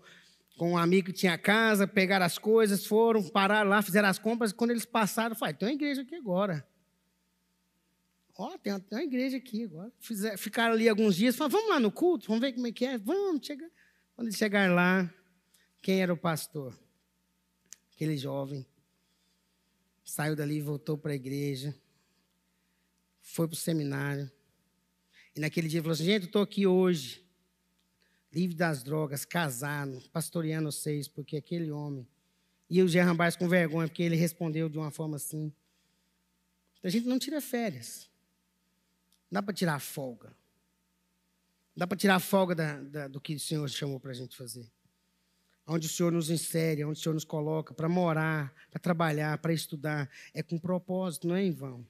com 0.62 0.74
um 0.74 0.78
amigo 0.78 1.08
que 1.08 1.14
tinha 1.14 1.40
casa, 1.40 1.88
pegaram 1.88 2.24
as 2.24 2.38
coisas, 2.38 2.86
foram, 2.86 3.28
pararam 3.28 3.68
lá, 3.68 3.82
fizeram 3.82 4.08
as 4.08 4.20
compras. 4.20 4.54
Quando 4.54 4.70
eles 4.70 4.86
passaram, 4.86 5.36
falei, 5.36 5.56
tem 5.56 5.68
uma 5.68 5.74
igreja 5.74 6.04
aqui 6.04 6.14
agora. 6.14 6.64
Ó, 8.38 8.46
oh, 8.54 8.60
tem, 8.60 8.80
tem, 8.80 9.00
uma 9.00 9.04
igreja 9.04 9.38
aqui 9.38 9.64
agora. 9.64 9.92
Ficaram 10.38 10.76
ali 10.76 10.88
alguns 10.88 11.16
dias, 11.16 11.36
falaram, 11.36 11.58
vamos 11.58 11.70
lá 11.72 11.80
no 11.80 11.92
culto, 11.92 12.28
vamos 12.28 12.42
ver 12.42 12.54
como 12.54 12.68
é 12.68 12.72
que 12.72 12.86
é. 12.86 12.96
Vamos, 13.00 13.44
chegar. 13.44 13.68
Quando 14.16 14.28
eles 14.28 14.38
chegaram 14.38 14.76
lá, 14.76 15.12
quem 15.82 16.00
era 16.00 16.14
o 16.14 16.18
pastor? 16.18 16.80
Aquele 17.96 18.16
jovem. 18.16 18.64
Saiu 20.04 20.36
dali, 20.36 20.62
voltou 20.62 20.96
para 20.96 21.14
a 21.14 21.16
igreja. 21.16 21.76
Foi 23.20 23.48
para 23.48 23.56
o 23.56 23.58
seminário. 23.58 24.32
E 25.36 25.40
naquele 25.40 25.68
dia 25.68 25.82
falou 25.82 25.94
assim, 25.94 26.06
gente, 26.06 26.22
eu 26.22 26.28
estou 26.28 26.44
aqui 26.44 26.68
hoje 26.68 27.26
livre 28.34 28.56
das 28.56 28.84
drogas, 28.84 29.26
casado, 29.26 30.02
pastoreando 30.12 30.72
vocês, 30.72 31.08
porque 31.08 31.38
aquele 31.38 31.72
homem. 31.72 32.08
E 32.70 32.82
o 32.82 32.88
Gerran 32.88 33.16
com 33.38 33.50
vergonha, 33.50 33.88
porque 33.88 34.02
ele 34.02 34.16
respondeu 34.16 34.70
de 34.70 34.78
uma 34.78 34.92
forma 34.92 35.18
assim. 35.18 35.52
A 36.84 36.90
gente 36.90 37.08
não 37.08 37.20
tira 37.20 37.42
férias. 37.42 38.10
Não 39.30 39.40
dá 39.40 39.44
para 39.44 39.54
tirar 39.54 39.80
folga. 39.80 40.30
Não 41.76 41.82
dá 41.82 41.88
para 41.88 41.98
tirar 41.98 42.20
folga 42.20 42.56
da, 42.56 42.82
da, 42.82 43.08
do 43.08 43.20
que 43.20 43.36
o 43.36 43.40
Senhor 43.40 43.70
chamou 43.70 44.00
para 44.00 44.12
a 44.12 44.14
gente 44.14 44.36
fazer. 44.38 44.70
Onde 45.68 45.88
o 45.88 45.90
Senhor 45.90 46.12
nos 46.12 46.30
insere, 46.30 46.84
onde 46.84 47.00
o 47.00 47.02
Senhor 47.02 47.14
nos 47.14 47.26
coloca 47.26 47.74
para 47.74 47.88
morar, 47.88 48.54
para 48.70 48.80
trabalhar, 48.80 49.38
para 49.38 49.54
estudar. 49.54 50.10
É 50.34 50.42
com 50.42 50.58
propósito, 50.58 51.28
não 51.28 51.36
é 51.36 51.44
em 51.44 51.52
vão. 51.52 51.86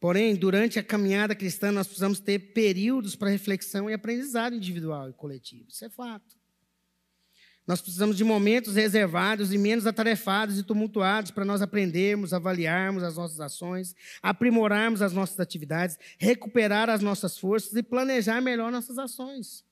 Porém, 0.00 0.36
durante 0.36 0.78
a 0.78 0.82
caminhada 0.82 1.34
cristã, 1.34 1.72
nós 1.72 1.86
precisamos 1.86 2.20
ter 2.20 2.38
períodos 2.52 3.16
para 3.16 3.30
reflexão 3.30 3.90
e 3.90 3.94
aprendizado 3.94 4.54
individual 4.54 5.10
e 5.10 5.12
coletivo. 5.12 5.66
Isso 5.68 5.84
é 5.84 5.88
fato. 5.88 6.38
Nós 7.66 7.82
precisamos 7.82 8.16
de 8.16 8.24
momentos 8.24 8.76
reservados 8.76 9.52
e 9.52 9.58
menos 9.58 9.86
atarefados 9.86 10.58
e 10.58 10.62
tumultuados 10.62 11.30
para 11.30 11.44
nós 11.44 11.60
aprendermos, 11.60 12.32
avaliarmos 12.32 13.02
as 13.02 13.16
nossas 13.16 13.40
ações, 13.40 13.94
aprimorarmos 14.22 15.02
as 15.02 15.12
nossas 15.12 15.38
atividades, 15.38 15.98
recuperar 16.16 16.88
as 16.88 17.02
nossas 17.02 17.36
forças 17.36 17.74
e 17.74 17.82
planejar 17.82 18.40
melhor 18.40 18.72
nossas 18.72 18.96
ações. 18.96 19.66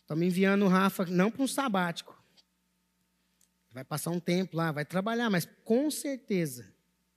Estamos 0.00 0.24
enviando 0.24 0.64
o 0.64 0.68
Rafa 0.68 1.06
não 1.06 1.30
para 1.30 1.44
um 1.44 1.46
sabático. 1.46 2.20
Vai 3.70 3.84
passar 3.84 4.10
um 4.10 4.18
tempo 4.18 4.56
lá, 4.56 4.72
vai 4.72 4.84
trabalhar, 4.84 5.30
mas 5.30 5.46
com 5.62 5.88
certeza 5.92 6.66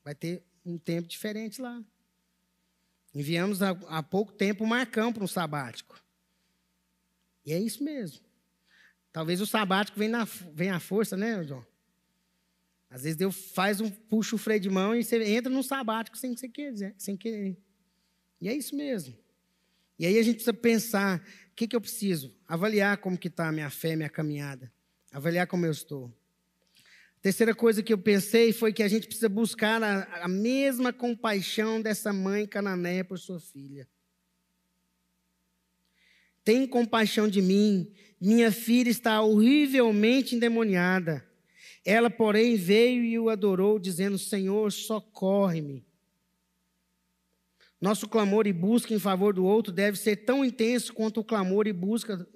vai 0.03 0.13
ter 0.13 0.43
um 0.65 0.77
tempo 0.77 1.07
diferente 1.07 1.61
lá. 1.61 1.83
Enviamos 3.13 3.61
há, 3.61 3.71
há 3.87 4.01
pouco 4.01 4.31
tempo 4.31 4.63
o 4.63 4.67
Marcão 4.67 5.11
para 5.11 5.23
um 5.23 5.27
sabático. 5.27 6.01
E 7.45 7.51
é 7.51 7.59
isso 7.59 7.83
mesmo. 7.83 8.19
Talvez 9.11 9.41
o 9.41 9.45
sabático 9.45 9.99
venha, 9.99 10.25
venha 10.53 10.75
à 10.75 10.79
força, 10.79 11.17
né, 11.17 11.43
João? 11.43 11.65
Às 12.89 13.03
vezes 13.03 13.17
Deus 13.17 13.51
faz 13.53 13.79
um, 13.81 13.89
puxa 13.89 14.35
o 14.35 14.39
freio 14.39 14.59
de 14.59 14.69
mão 14.69 14.95
e 14.95 15.03
você 15.03 15.21
entra 15.23 15.51
num 15.51 15.63
sabático 15.63 16.17
sem 16.17 16.33
que 16.33 16.39
você 16.39 16.49
querer, 16.49 16.93
sem 16.97 17.17
querer. 17.17 17.57
E 18.39 18.49
é 18.49 18.53
isso 18.53 18.75
mesmo. 18.75 19.17
E 19.97 20.05
aí 20.05 20.17
a 20.17 20.23
gente 20.23 20.35
precisa 20.35 20.53
pensar, 20.53 21.19
o 21.51 21.55
que, 21.55 21.67
que 21.67 21.75
eu 21.75 21.81
preciso? 21.81 22.35
Avaliar 22.47 22.97
como 22.97 23.17
que 23.17 23.27
está 23.27 23.47
a 23.47 23.51
minha 23.51 23.69
fé, 23.69 23.95
minha 23.95 24.09
caminhada. 24.09 24.71
Avaliar 25.11 25.47
como 25.47 25.65
eu 25.65 25.71
estou. 25.71 26.11
Terceira 27.21 27.53
coisa 27.53 27.83
que 27.83 27.93
eu 27.93 27.99
pensei 27.99 28.51
foi 28.51 28.73
que 28.73 28.81
a 28.81 28.87
gente 28.87 29.05
precisa 29.05 29.29
buscar 29.29 29.81
a, 29.83 30.23
a 30.23 30.27
mesma 30.27 30.91
compaixão 30.91 31.79
dessa 31.79 32.11
mãe 32.11 32.47
cananeia 32.47 33.05
por 33.05 33.19
sua 33.19 33.39
filha. 33.39 33.87
Tem 36.43 36.65
compaixão 36.65 37.27
de 37.27 37.39
mim, 37.39 37.93
minha 38.19 38.51
filha 38.51 38.89
está 38.89 39.21
horrivelmente 39.21 40.35
endemoniada. 40.35 41.23
Ela, 41.85 42.09
porém, 42.09 42.55
veio 42.55 43.03
e 43.03 43.19
o 43.19 43.29
adorou, 43.29 43.77
dizendo: 43.77 44.17
Senhor, 44.17 44.71
socorre-me. 44.71 45.85
Nosso 47.79 48.07
clamor 48.07 48.45
e 48.45 48.53
busca 48.53 48.93
em 48.93 48.99
favor 48.99 49.33
do 49.33 49.43
outro 49.43 49.71
deve 49.71 49.97
ser 49.97 50.17
tão 50.17 50.45
intenso 50.45 50.93
quanto 50.93 51.19
o 51.19 51.23
clamor 51.23 51.65
e 51.67 51.73
busca, 51.73 52.27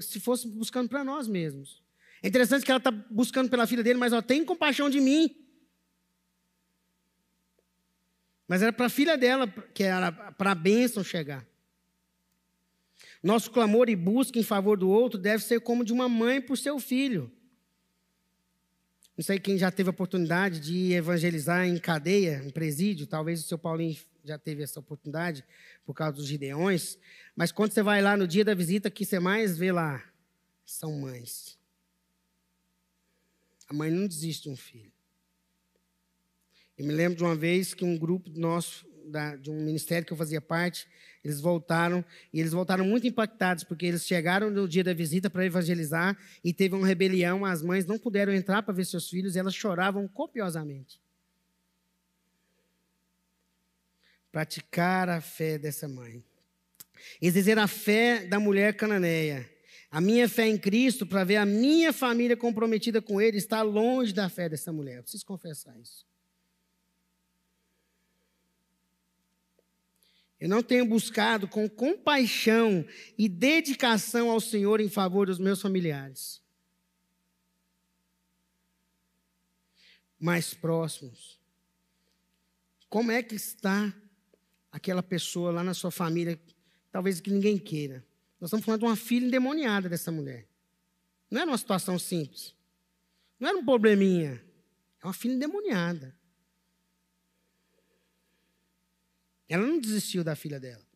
se 0.00 0.20
fosse 0.20 0.46
buscando 0.48 0.88
para 0.88 1.04
nós 1.04 1.26
mesmos. 1.26 1.85
É 2.22 2.28
interessante 2.28 2.64
que 2.64 2.70
ela 2.70 2.78
está 2.78 2.90
buscando 2.90 3.50
pela 3.50 3.66
filha 3.66 3.82
dele, 3.82 3.98
mas 3.98 4.12
ela 4.12 4.22
tem 4.22 4.44
compaixão 4.44 4.88
de 4.88 5.00
mim. 5.00 5.34
Mas 8.48 8.62
era 8.62 8.72
para 8.72 8.86
a 8.86 8.90
filha 8.90 9.16
dela, 9.18 9.48
que 9.74 9.82
era 9.82 10.12
para 10.12 10.52
a 10.52 10.54
bênção 10.54 11.02
chegar. 11.02 11.46
Nosso 13.22 13.50
clamor 13.50 13.88
e 13.88 13.96
busca 13.96 14.38
em 14.38 14.42
favor 14.42 14.78
do 14.78 14.88
outro 14.88 15.18
deve 15.18 15.42
ser 15.42 15.60
como 15.60 15.84
de 15.84 15.92
uma 15.92 16.08
mãe 16.08 16.40
por 16.40 16.56
seu 16.56 16.78
filho. 16.78 17.32
Não 19.16 19.24
sei 19.24 19.38
quem 19.38 19.56
já 19.56 19.70
teve 19.70 19.88
a 19.88 19.90
oportunidade 19.90 20.60
de 20.60 20.92
evangelizar 20.92 21.66
em 21.66 21.78
cadeia, 21.78 22.42
em 22.44 22.50
presídio, 22.50 23.06
talvez 23.06 23.40
o 23.40 23.48
seu 23.48 23.58
Paulinho 23.58 23.96
já 24.22 24.38
teve 24.38 24.62
essa 24.62 24.78
oportunidade 24.78 25.42
por 25.86 25.94
causa 25.94 26.16
dos 26.16 26.26
gideões, 26.26 26.98
mas 27.34 27.50
quando 27.50 27.72
você 27.72 27.82
vai 27.82 28.02
lá 28.02 28.16
no 28.16 28.26
dia 28.26 28.44
da 28.44 28.54
visita, 28.54 28.88
o 28.88 28.92
que 28.92 29.04
você 29.04 29.18
mais 29.18 29.56
vê 29.56 29.72
lá 29.72 30.04
são 30.66 30.92
mães. 31.00 31.55
A 33.68 33.74
mãe 33.74 33.90
não 33.90 34.06
desiste 34.06 34.44
de 34.44 34.50
um 34.50 34.56
filho. 34.56 34.92
Eu 36.78 36.84
me 36.84 36.92
lembro 36.92 37.16
de 37.16 37.24
uma 37.24 37.34
vez 37.34 37.72
que 37.72 37.84
um 37.84 37.96
grupo 37.96 38.30
nosso, 38.30 38.86
da, 39.06 39.34
de 39.34 39.50
um 39.50 39.64
ministério 39.64 40.06
que 40.06 40.12
eu 40.12 40.16
fazia 40.16 40.40
parte, 40.40 40.86
eles 41.24 41.40
voltaram, 41.40 42.04
e 42.32 42.38
eles 42.38 42.52
voltaram 42.52 42.84
muito 42.84 43.06
impactados, 43.06 43.64
porque 43.64 43.86
eles 43.86 44.06
chegaram 44.06 44.50
no 44.50 44.68
dia 44.68 44.84
da 44.84 44.92
visita 44.92 45.28
para 45.30 45.44
evangelizar, 45.44 46.16
e 46.44 46.52
teve 46.52 46.74
uma 46.74 46.86
rebelião, 46.86 47.44
as 47.44 47.62
mães 47.62 47.86
não 47.86 47.98
puderam 47.98 48.32
entrar 48.32 48.62
para 48.62 48.74
ver 48.74 48.84
seus 48.84 49.08
filhos, 49.08 49.34
e 49.34 49.38
elas 49.38 49.54
choravam 49.54 50.06
copiosamente. 50.06 51.00
Praticar 54.30 55.08
a 55.08 55.20
fé 55.20 55.58
dessa 55.58 55.88
mãe. 55.88 56.22
Exercer 57.20 57.58
a 57.58 57.66
fé 57.66 58.26
da 58.26 58.38
mulher 58.38 58.76
cananeia. 58.76 59.55
A 59.90 60.00
minha 60.00 60.28
fé 60.28 60.46
em 60.46 60.58
Cristo, 60.58 61.06
para 61.06 61.24
ver 61.24 61.36
a 61.36 61.46
minha 61.46 61.92
família 61.92 62.36
comprometida 62.36 63.00
com 63.00 63.20
Ele, 63.20 63.38
está 63.38 63.62
longe 63.62 64.12
da 64.12 64.28
fé 64.28 64.48
dessa 64.48 64.72
mulher. 64.72 64.98
Eu 64.98 65.02
preciso 65.02 65.24
confessar 65.24 65.78
isso. 65.78 66.04
Eu 70.38 70.48
não 70.48 70.62
tenho 70.62 70.84
buscado 70.84 71.48
com 71.48 71.68
compaixão 71.68 72.86
e 73.16 73.28
dedicação 73.28 74.30
ao 74.30 74.40
Senhor 74.40 74.80
em 74.80 74.88
favor 74.88 75.26
dos 75.26 75.38
meus 75.38 75.62
familiares. 75.62 76.42
Mais 80.18 80.52
próximos. 80.52 81.40
Como 82.88 83.10
é 83.10 83.22
que 83.22 83.34
está 83.34 83.94
aquela 84.70 85.02
pessoa 85.02 85.50
lá 85.50 85.64
na 85.64 85.72
sua 85.72 85.90
família, 85.90 86.38
talvez 86.92 87.18
que 87.20 87.30
ninguém 87.30 87.56
queira? 87.56 88.04
Nós 88.46 88.50
estamos 88.50 88.64
falando 88.64 88.82
de 88.82 88.86
uma 88.86 88.94
filha 88.94 89.26
endemoniada 89.26 89.88
dessa 89.88 90.12
mulher. 90.12 90.46
Não 91.28 91.40
era 91.40 91.50
uma 91.50 91.58
situação 91.58 91.98
simples. 91.98 92.54
Não 93.40 93.48
era 93.48 93.58
um 93.58 93.64
probleminha. 93.64 94.40
É 95.02 95.04
uma 95.04 95.12
filha 95.12 95.32
endemoniada. 95.34 96.16
Ela 99.48 99.66
não 99.66 99.80
desistiu 99.80 100.22
da 100.22 100.36
filha 100.36 100.60
dela. 100.60 100.86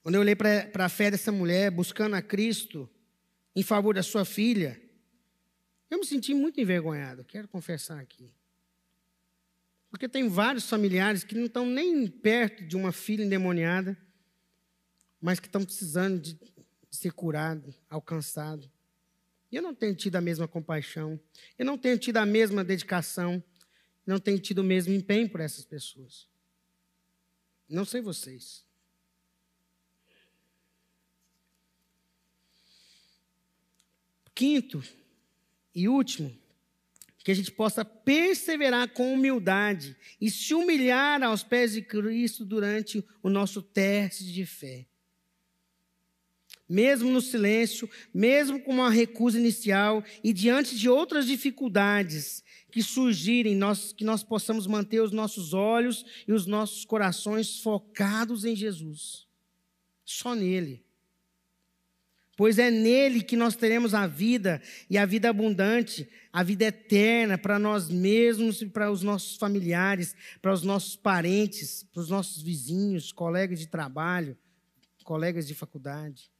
Quando 0.00 0.14
eu 0.14 0.20
olhei 0.20 0.36
para 0.36 0.84
a 0.84 0.88
fé 0.88 1.10
dessa 1.10 1.32
mulher, 1.32 1.68
buscando 1.72 2.14
a 2.14 2.22
Cristo 2.22 2.88
em 3.52 3.64
favor 3.64 3.96
da 3.96 4.02
sua 4.04 4.24
filha, 4.24 4.80
eu 5.90 5.98
me 5.98 6.06
senti 6.06 6.32
muito 6.32 6.60
envergonhado, 6.60 7.24
quero 7.24 7.48
confessar 7.48 7.98
aqui. 7.98 8.32
Porque 9.96 10.10
tem 10.10 10.28
vários 10.28 10.68
familiares 10.68 11.24
que 11.24 11.34
não 11.34 11.46
estão 11.46 11.64
nem 11.64 12.06
perto 12.06 12.62
de 12.62 12.76
uma 12.76 12.92
filha 12.92 13.24
endemoniada, 13.24 13.96
mas 15.18 15.40
que 15.40 15.46
estão 15.46 15.64
precisando 15.64 16.20
de, 16.20 16.34
de 16.34 16.96
ser 16.96 17.12
curado, 17.12 17.74
alcançado. 17.88 18.70
E 19.50 19.56
eu 19.56 19.62
não 19.62 19.74
tenho 19.74 19.94
tido 19.94 20.16
a 20.16 20.20
mesma 20.20 20.46
compaixão, 20.46 21.18
eu 21.58 21.64
não 21.64 21.78
tenho 21.78 21.98
tido 21.98 22.18
a 22.18 22.26
mesma 22.26 22.62
dedicação 22.62 23.42
não 24.06 24.20
tenho 24.20 24.38
tido 24.38 24.60
o 24.60 24.64
mesmo 24.64 24.94
empenho 24.94 25.28
por 25.28 25.40
essas 25.40 25.64
pessoas. 25.64 26.28
Não 27.68 27.84
sei 27.84 28.00
vocês. 28.00 28.64
Quinto 34.32 34.84
e 35.74 35.88
último, 35.88 36.38
que 37.26 37.32
a 37.32 37.34
gente 37.34 37.50
possa 37.50 37.84
perseverar 37.84 38.88
com 38.90 39.12
humildade 39.12 39.96
e 40.20 40.30
se 40.30 40.54
humilhar 40.54 41.20
aos 41.24 41.42
pés 41.42 41.72
de 41.72 41.82
Cristo 41.82 42.44
durante 42.44 43.04
o 43.20 43.28
nosso 43.28 43.60
teste 43.60 44.32
de 44.32 44.46
fé. 44.46 44.86
Mesmo 46.68 47.10
no 47.10 47.20
silêncio, 47.20 47.90
mesmo 48.14 48.60
com 48.62 48.70
uma 48.70 48.88
recusa 48.88 49.40
inicial 49.40 50.04
e 50.22 50.32
diante 50.32 50.78
de 50.78 50.88
outras 50.88 51.26
dificuldades, 51.26 52.44
que 52.70 52.80
surgirem, 52.80 53.56
nós, 53.56 53.92
que 53.92 54.04
nós 54.04 54.22
possamos 54.22 54.68
manter 54.68 55.00
os 55.00 55.10
nossos 55.10 55.52
olhos 55.52 56.06
e 56.28 56.32
os 56.32 56.46
nossos 56.46 56.84
corações 56.84 57.58
focados 57.58 58.44
em 58.44 58.54
Jesus. 58.54 59.26
Só 60.04 60.32
nele. 60.32 60.85
Pois 62.36 62.58
é 62.58 62.70
nele 62.70 63.22
que 63.22 63.34
nós 63.34 63.56
teremos 63.56 63.94
a 63.94 64.06
vida 64.06 64.60
e 64.90 64.98
a 64.98 65.06
vida 65.06 65.30
abundante, 65.30 66.06
a 66.30 66.42
vida 66.42 66.66
eterna 66.66 67.38
para 67.38 67.58
nós 67.58 67.88
mesmos 67.88 68.60
e 68.60 68.66
para 68.66 68.90
os 68.90 69.02
nossos 69.02 69.36
familiares, 69.36 70.14
para 70.42 70.52
os 70.52 70.62
nossos 70.62 70.94
parentes, 70.94 71.82
para 71.84 72.02
os 72.02 72.10
nossos 72.10 72.42
vizinhos, 72.42 73.10
colegas 73.10 73.58
de 73.58 73.66
trabalho, 73.66 74.36
colegas 75.02 75.48
de 75.48 75.54
faculdade. 75.54 76.30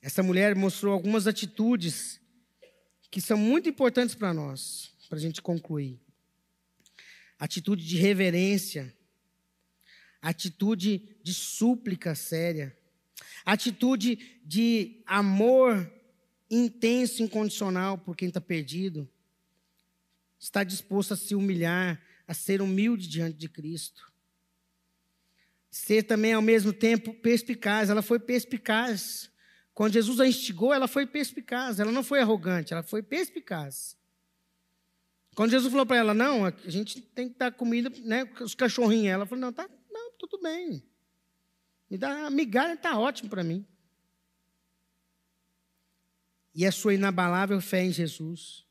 Essa 0.00 0.22
mulher 0.22 0.54
mostrou 0.54 0.92
algumas 0.92 1.26
atitudes 1.26 2.20
que 3.10 3.20
são 3.20 3.36
muito 3.36 3.68
importantes 3.68 4.14
para 4.14 4.32
nós, 4.32 4.94
para 5.08 5.18
a 5.18 5.20
gente 5.20 5.42
concluir. 5.42 6.00
Atitude 7.40 7.84
de 7.84 7.96
reverência, 7.96 8.94
atitude 10.22 11.16
de 11.24 11.34
súplica 11.34 12.14
séria, 12.14 12.76
atitude 13.46 14.40
de 14.44 15.00
amor 15.06 15.90
intenso, 16.50 17.22
incondicional 17.22 17.96
por 17.96 18.16
quem 18.16 18.28
está 18.28 18.40
perdido, 18.40 19.08
está 20.38 20.64
disposto 20.64 21.14
a 21.14 21.16
se 21.16 21.34
humilhar, 21.34 22.02
a 22.26 22.34
ser 22.34 22.60
humilde 22.60 23.08
diante 23.08 23.38
de 23.38 23.48
Cristo. 23.48 24.12
Ser 25.70 26.02
também 26.02 26.32
ao 26.32 26.42
mesmo 26.42 26.72
tempo 26.72 27.14
perspicaz, 27.14 27.88
ela 27.88 28.02
foi 28.02 28.18
perspicaz. 28.18 29.30
Quando 29.72 29.92
Jesus 29.92 30.20
a 30.20 30.26
instigou, 30.26 30.74
ela 30.74 30.88
foi 30.88 31.06
perspicaz, 31.06 31.78
ela 31.78 31.92
não 31.92 32.02
foi 32.02 32.20
arrogante, 32.20 32.72
ela 32.72 32.82
foi 32.82 33.02
perspicaz. 33.02 33.96
Quando 35.34 35.50
Jesus 35.50 35.70
falou 35.70 35.84
para 35.84 35.98
ela, 35.98 36.14
não, 36.14 36.46
a 36.46 36.52
gente 36.66 37.00
tem 37.00 37.28
que 37.28 37.38
dar 37.38 37.52
comida, 37.52 37.92
né, 38.02 38.24
os 38.40 38.54
cachorrinhos, 38.54 39.08
ela 39.08 39.26
falou, 39.26 39.42
não, 39.42 39.52
tá, 39.52 39.68
não, 39.90 40.12
tudo 40.12 40.40
bem. 40.40 40.82
Me 41.88 41.96
dá 41.96 42.28
migalha, 42.30 42.74
está 42.74 42.98
ótimo 42.98 43.30
para 43.30 43.44
mim. 43.44 43.64
E 46.54 46.66
a 46.66 46.72
sua 46.72 46.94
inabalável 46.94 47.60
fé 47.60 47.84
em 47.84 47.92
Jesus. 47.92 48.64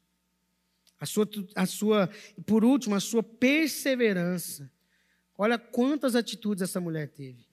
A 1.00 1.06
sua, 1.06 1.30
a 1.56 1.66
sua, 1.66 2.10
por 2.46 2.66
último, 2.66 2.96
a 2.96 3.00
sua 3.00 3.22
perseverança. 3.22 4.72
Olha 5.38 5.58
quantas 5.58 6.16
atitudes 6.16 6.62
essa 6.62 6.80
mulher 6.80 7.10
teve. 7.10 7.46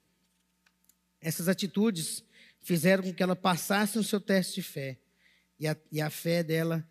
Essas 1.20 1.48
atitudes 1.48 2.24
fizeram 2.60 3.04
com 3.04 3.12
que 3.12 3.22
ela 3.22 3.36
passasse 3.36 3.96
no 3.96 4.04
seu 4.04 4.20
teste 4.20 4.56
de 4.56 4.62
fé. 4.62 4.98
E 5.58 5.68
a, 5.68 5.76
e 5.90 6.00
a 6.00 6.10
fé 6.10 6.42
dela 6.42 6.88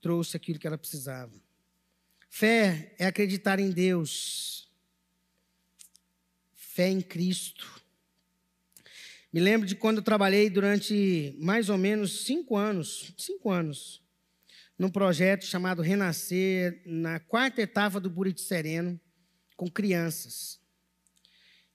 trouxe 0.00 0.36
aquilo 0.36 0.58
que 0.58 0.66
ela 0.66 0.78
precisava. 0.78 1.32
Fé 2.28 2.94
é 2.98 3.06
acreditar 3.06 3.58
em 3.58 3.70
Deus. 3.70 4.68
Fé 6.54 6.88
em 6.88 7.00
Cristo. 7.00 7.79
Me 9.32 9.40
lembro 9.40 9.66
de 9.66 9.76
quando 9.76 9.98
eu 9.98 10.02
trabalhei 10.02 10.50
durante 10.50 11.36
mais 11.38 11.68
ou 11.68 11.78
menos 11.78 12.24
cinco 12.24 12.56
anos, 12.56 13.12
cinco 13.16 13.50
anos, 13.50 14.02
num 14.78 14.90
projeto 14.90 15.44
chamado 15.44 15.82
Renascer, 15.82 16.82
na 16.84 17.20
quarta 17.20 17.62
etapa 17.62 18.00
do 18.00 18.10
Buriti 18.10 18.40
Sereno, 18.40 18.98
com 19.56 19.70
crianças. 19.70 20.58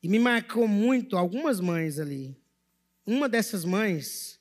E 0.03 0.09
me 0.09 0.19
marcou 0.19 0.67
muito 0.67 1.15
algumas 1.15 1.59
mães 1.59 1.99
ali 1.99 2.35
uma 3.05 3.29
dessas 3.29 3.63
mães, 3.63 4.39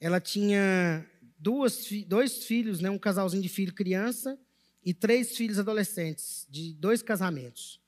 ela 0.00 0.20
tinha 0.20 1.06
duas, 1.38 1.86
dois 2.06 2.44
filhos, 2.44 2.80
né, 2.80 2.88
um 2.88 2.98
casalzinho 2.98 3.42
de 3.42 3.48
filho 3.48 3.74
criança 3.74 4.38
e 4.82 4.94
três 4.94 5.36
filhos 5.36 5.58
adolescentes, 5.58 6.46
de 6.48 6.72
dois 6.72 7.02
casamentos. 7.02 7.80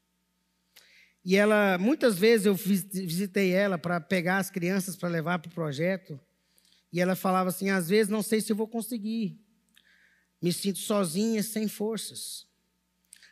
E 1.24 1.37
ela, 1.37 1.76
muitas 1.78 2.18
vezes 2.18 2.46
eu 2.46 2.54
visitei 2.54 3.52
ela 3.52 3.76
para 3.76 4.00
pegar 4.00 4.38
as 4.38 4.50
crianças 4.50 4.96
para 4.96 5.09
levar 5.09 5.38
para 5.38 5.50
o 5.50 5.54
projeto, 5.54 6.18
e 6.92 7.00
ela 7.00 7.14
falava 7.14 7.50
assim: 7.50 7.70
às 7.70 7.88
vezes 7.88 8.09
não 8.09 8.22
sei 8.22 8.40
se 8.40 8.52
vou 8.52 8.66
conseguir, 8.66 9.38
me 10.40 10.52
sinto 10.52 10.78
sozinha, 10.78 11.42
sem 11.42 11.68
forças. 11.68 12.46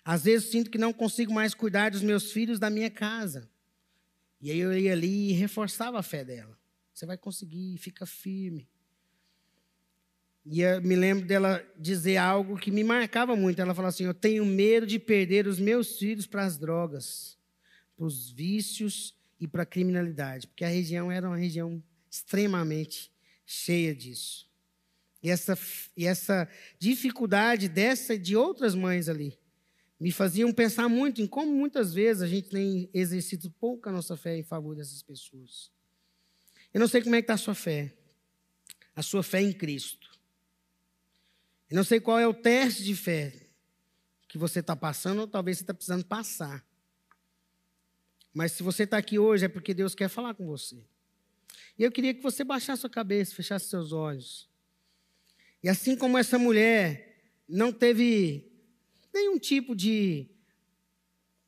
Às 0.05 0.25
vezes 0.25 0.51
sinto 0.51 0.71
que 0.71 0.79
não 0.79 0.93
consigo 0.93 1.33
mais 1.33 1.55
cuidar 1.55 1.91
dos 1.91 2.03
meus 2.03 2.33
filhos 2.33 2.59
da 2.59 2.71
minha 2.71 2.91
casa. 2.91 3.49
E 4.41 4.51
aí 4.51 4.59
eu 4.59 4.77
ia 4.77 4.93
ali 4.93 5.31
e 5.31 5.33
reforçava 5.33 5.99
a 5.99 6.03
fé 6.03 6.25
dela. 6.25 6.57
Você 6.95 7.07
vai 7.07 7.17
conseguir, 7.17 7.77
fica 7.79 8.07
firme. 8.07 8.69
E 10.45 10.63
eu 10.63 10.81
me 10.81 10.97
lembro 10.97 11.27
dela 11.27 11.65
dizer 11.79 12.17
algo 12.17 12.57
que 12.59 12.71
me 12.71 12.83
marcava 12.83 13.37
muito. 13.37 13.61
Ela 13.61 13.75
falou 13.75 13.89
assim: 13.89 14.05
Eu 14.05 14.15
tenho 14.15 14.45
medo 14.45 14.87
de 14.87 14.99
perder 14.99 15.47
os 15.47 15.59
meus 15.59 15.99
filhos 15.99 16.27
para 16.27 16.45
as 16.45 16.57
drogas. 16.57 17.38
Para 17.99 18.07
os 18.07 18.31
vícios 18.31 19.13
e 19.41 19.49
para 19.49 19.65
a 19.65 19.67
criminalidade, 19.67 20.47
porque 20.47 20.65
a 20.65 20.69
região 20.69 21.11
era 21.11 21.27
uma 21.29 21.37
região 21.37 21.83
extremamente 22.09 23.11
cheia 23.45 23.93
disso. 23.93 24.49
E 25.21 25.29
essa, 25.29 25.59
e 25.97 26.07
essa 26.07 26.49
dificuldade 26.79 27.69
dessa 27.69 28.15
e 28.15 28.19
de 28.19 28.37
outras 28.37 28.77
mães 28.77 29.09
ali 29.09 29.37
me 29.99 30.13
faziam 30.13 30.53
pensar 30.53 30.89
muito 30.89 31.21
em 31.21 31.27
como 31.27 31.53
muitas 31.53 31.93
vezes 31.93 32.23
a 32.23 32.29
gente 32.29 32.51
tem 32.51 32.89
exercido 32.95 33.51
pouco 33.51 33.89
a 33.89 33.93
nossa 33.93 34.17
fé 34.17 34.39
em 34.39 34.45
favor 34.45 34.77
dessas 34.77 35.03
pessoas. 35.03 35.73
Eu 36.73 36.79
não 36.79 36.87
sei 36.87 37.03
como 37.03 37.17
é 37.17 37.21
que 37.21 37.25
está 37.25 37.35
a 37.35 37.39
sua 37.39 37.55
fé, 37.55 37.93
a 38.95 39.03
sua 39.03 39.25
fé 39.25 39.43
em 39.43 39.53
Cristo. 39.53 40.09
Eu 41.69 41.77
não 41.77 41.83
sei 41.83 41.99
qual 41.99 42.21
é 42.21 42.29
o 42.29 42.35
teste 42.35 42.85
de 42.85 42.95
fé 42.95 43.49
que 44.29 44.39
você 44.39 44.61
está 44.61 44.77
passando, 44.77 45.23
ou 45.23 45.27
talvez 45.27 45.59
você 45.59 45.65
está 45.65 45.75
precisando 45.75 46.05
passar. 46.05 46.65
Mas 48.39 48.53
se 48.53 48.63
você 48.63 48.85
está 48.85 48.97
aqui 48.97 49.19
hoje 49.19 49.47
é 49.47 49.49
porque 49.49 49.75
Deus 49.75 49.97
quer 49.97 50.09
falar 50.09 50.33
com 50.33 50.47
você. 50.47 50.81
E 51.77 51.83
eu 51.83 51.91
queria 51.91 52.15
que 52.15 52.23
você 52.23 52.45
baixasse 52.45 52.83
sua 52.83 52.89
cabeça, 52.89 53.35
fechasse 53.35 53.69
seus 53.69 53.91
olhos. 53.91 54.49
E 55.61 55.69
assim 55.69 55.97
como 55.97 56.17
essa 56.17 56.39
mulher 56.39 57.33
não 57.49 57.73
teve 57.73 58.49
nenhum 59.13 59.41
tipo 59.41 59.75
de 59.75 60.31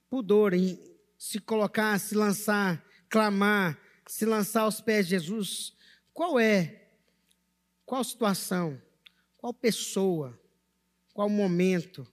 pudor 0.08 0.52
em 0.52 0.76
se 1.16 1.38
colocar, 1.38 1.96
se 2.00 2.16
lançar, 2.16 2.84
clamar, 3.08 3.80
se 4.08 4.26
lançar 4.26 4.62
aos 4.62 4.80
pés 4.80 5.06
de 5.06 5.10
Jesus, 5.10 5.72
qual 6.12 6.40
é, 6.40 6.88
qual 7.86 8.02
situação 8.02 8.82
qual 9.36 9.54
pessoa, 9.54 10.36
qual 11.14 11.28
momento, 11.28 12.04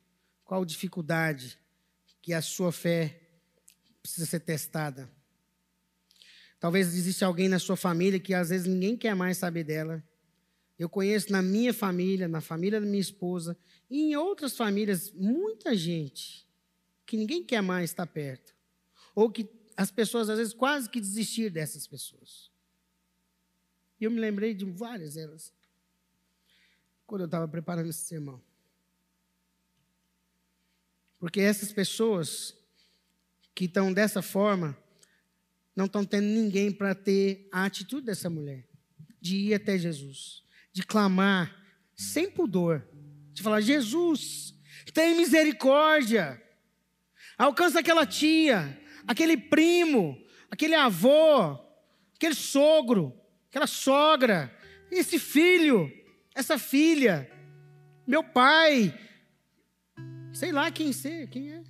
qual 0.46 0.63
dificuldade 0.63 1.58
que 2.22 2.32
a 2.32 2.44
sua 2.44 2.72
fé 2.72 3.27
precisa 4.08 4.26
ser 4.26 4.39
testada? 4.39 5.12
Talvez 6.60 6.88
exista 6.96 7.26
alguém 7.26 7.50
na 7.50 7.60
sua 7.60 7.76
família 7.76 8.20
que 8.20 8.34
às 8.34 8.50
vezes 8.50 8.65
ninguém 8.65 8.98
quer 8.98 9.15
mais 9.15 9.38
saber 9.38 9.63
dela. 9.63 10.04
Eu 10.80 10.89
conheço 10.89 11.32
na 11.32 11.41
minha 11.41 11.74
família, 11.74 12.28
na 12.28 12.41
família 12.41 12.80
da 12.80 12.86
minha 12.86 13.02
esposa 13.02 13.58
e 13.89 14.00
em 14.00 14.15
outras 14.15 14.56
famílias 14.56 15.12
muita 15.12 15.76
gente 15.76 16.48
que 17.06 17.17
ninguém 17.17 17.43
quer 17.43 17.62
mais 17.62 17.91
estar 17.91 18.08
perto. 18.08 18.56
Ou 19.13 19.30
que 19.30 19.48
as 19.76 19.91
pessoas 19.91 20.30
às 20.30 20.38
vezes 20.38 20.54
quase 20.54 20.89
que 20.89 21.00
desistir 21.00 21.50
dessas 21.50 21.86
pessoas. 21.86 22.52
E 24.00 24.06
eu 24.06 24.12
me 24.12 24.20
lembrei 24.20 24.54
de 24.54 24.65
várias 24.65 25.13
delas 25.13 25.54
quando 27.06 27.22
eu 27.22 27.26
estava 27.26 27.48
preparando 27.48 27.89
esse 27.89 28.06
sermão. 28.06 28.41
Porque 31.20 31.39
essas 31.39 31.72
pessoas 31.72 32.57
que 33.58 33.65
estão 33.65 33.91
dessa 33.91 34.22
forma, 34.22 34.78
não 35.76 35.86
estão 35.86 36.06
tendo 36.06 36.28
ninguém 36.28 36.72
para 36.72 36.93
ter 36.93 37.50
a 37.52 37.65
atitude 37.65 38.06
dessa 38.06 38.30
mulher, 38.30 38.67
de 39.20 39.38
ir 39.38 39.54
até 39.56 39.78
Jesus, 39.78 40.43
de 40.72 40.84
clamar 40.84 41.54
sem 41.96 42.30
pudor, 42.30 42.88
de 43.34 43.41
falar: 43.41 43.62
Jesus, 43.62 44.54
tem 44.93 45.15
misericórdia, 45.15 46.39
alcança 47.36 47.80
aquela 47.80 48.06
tia, 48.06 48.80
aquele 49.08 49.36
primo, 49.36 50.15
aquele 50.52 50.76
avô, 50.76 51.58
aquele 52.15 52.36
sogro, 52.36 53.12
aquela 53.50 53.65
sogra, 53.65 54.56
esse 54.91 55.17
filho 55.17 55.91
essa 56.38 56.60
filha, 56.60 57.28
meu 58.06 58.24
pai, 58.24 58.93
sei 60.32 60.52
lá 60.52 60.70
quem 60.70 60.93
ser, 60.93 61.28
quem 61.30 61.52
é, 61.52 61.63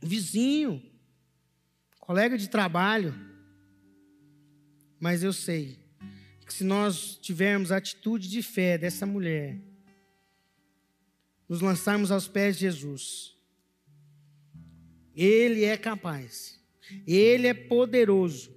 vizinho, 0.00 0.80
colega 2.10 2.36
de 2.36 2.50
trabalho. 2.50 3.14
Mas 4.98 5.22
eu 5.22 5.32
sei 5.32 5.78
que 6.44 6.52
se 6.52 6.64
nós 6.64 7.16
tivermos 7.22 7.70
a 7.70 7.76
atitude 7.76 8.28
de 8.28 8.42
fé 8.42 8.76
dessa 8.76 9.06
mulher, 9.06 9.60
nos 11.48 11.60
lançarmos 11.60 12.10
aos 12.10 12.26
pés 12.26 12.56
de 12.56 12.62
Jesus, 12.62 13.36
Ele 15.14 15.62
é 15.62 15.76
capaz, 15.76 16.60
Ele 17.06 17.46
é 17.46 17.54
poderoso 17.54 18.52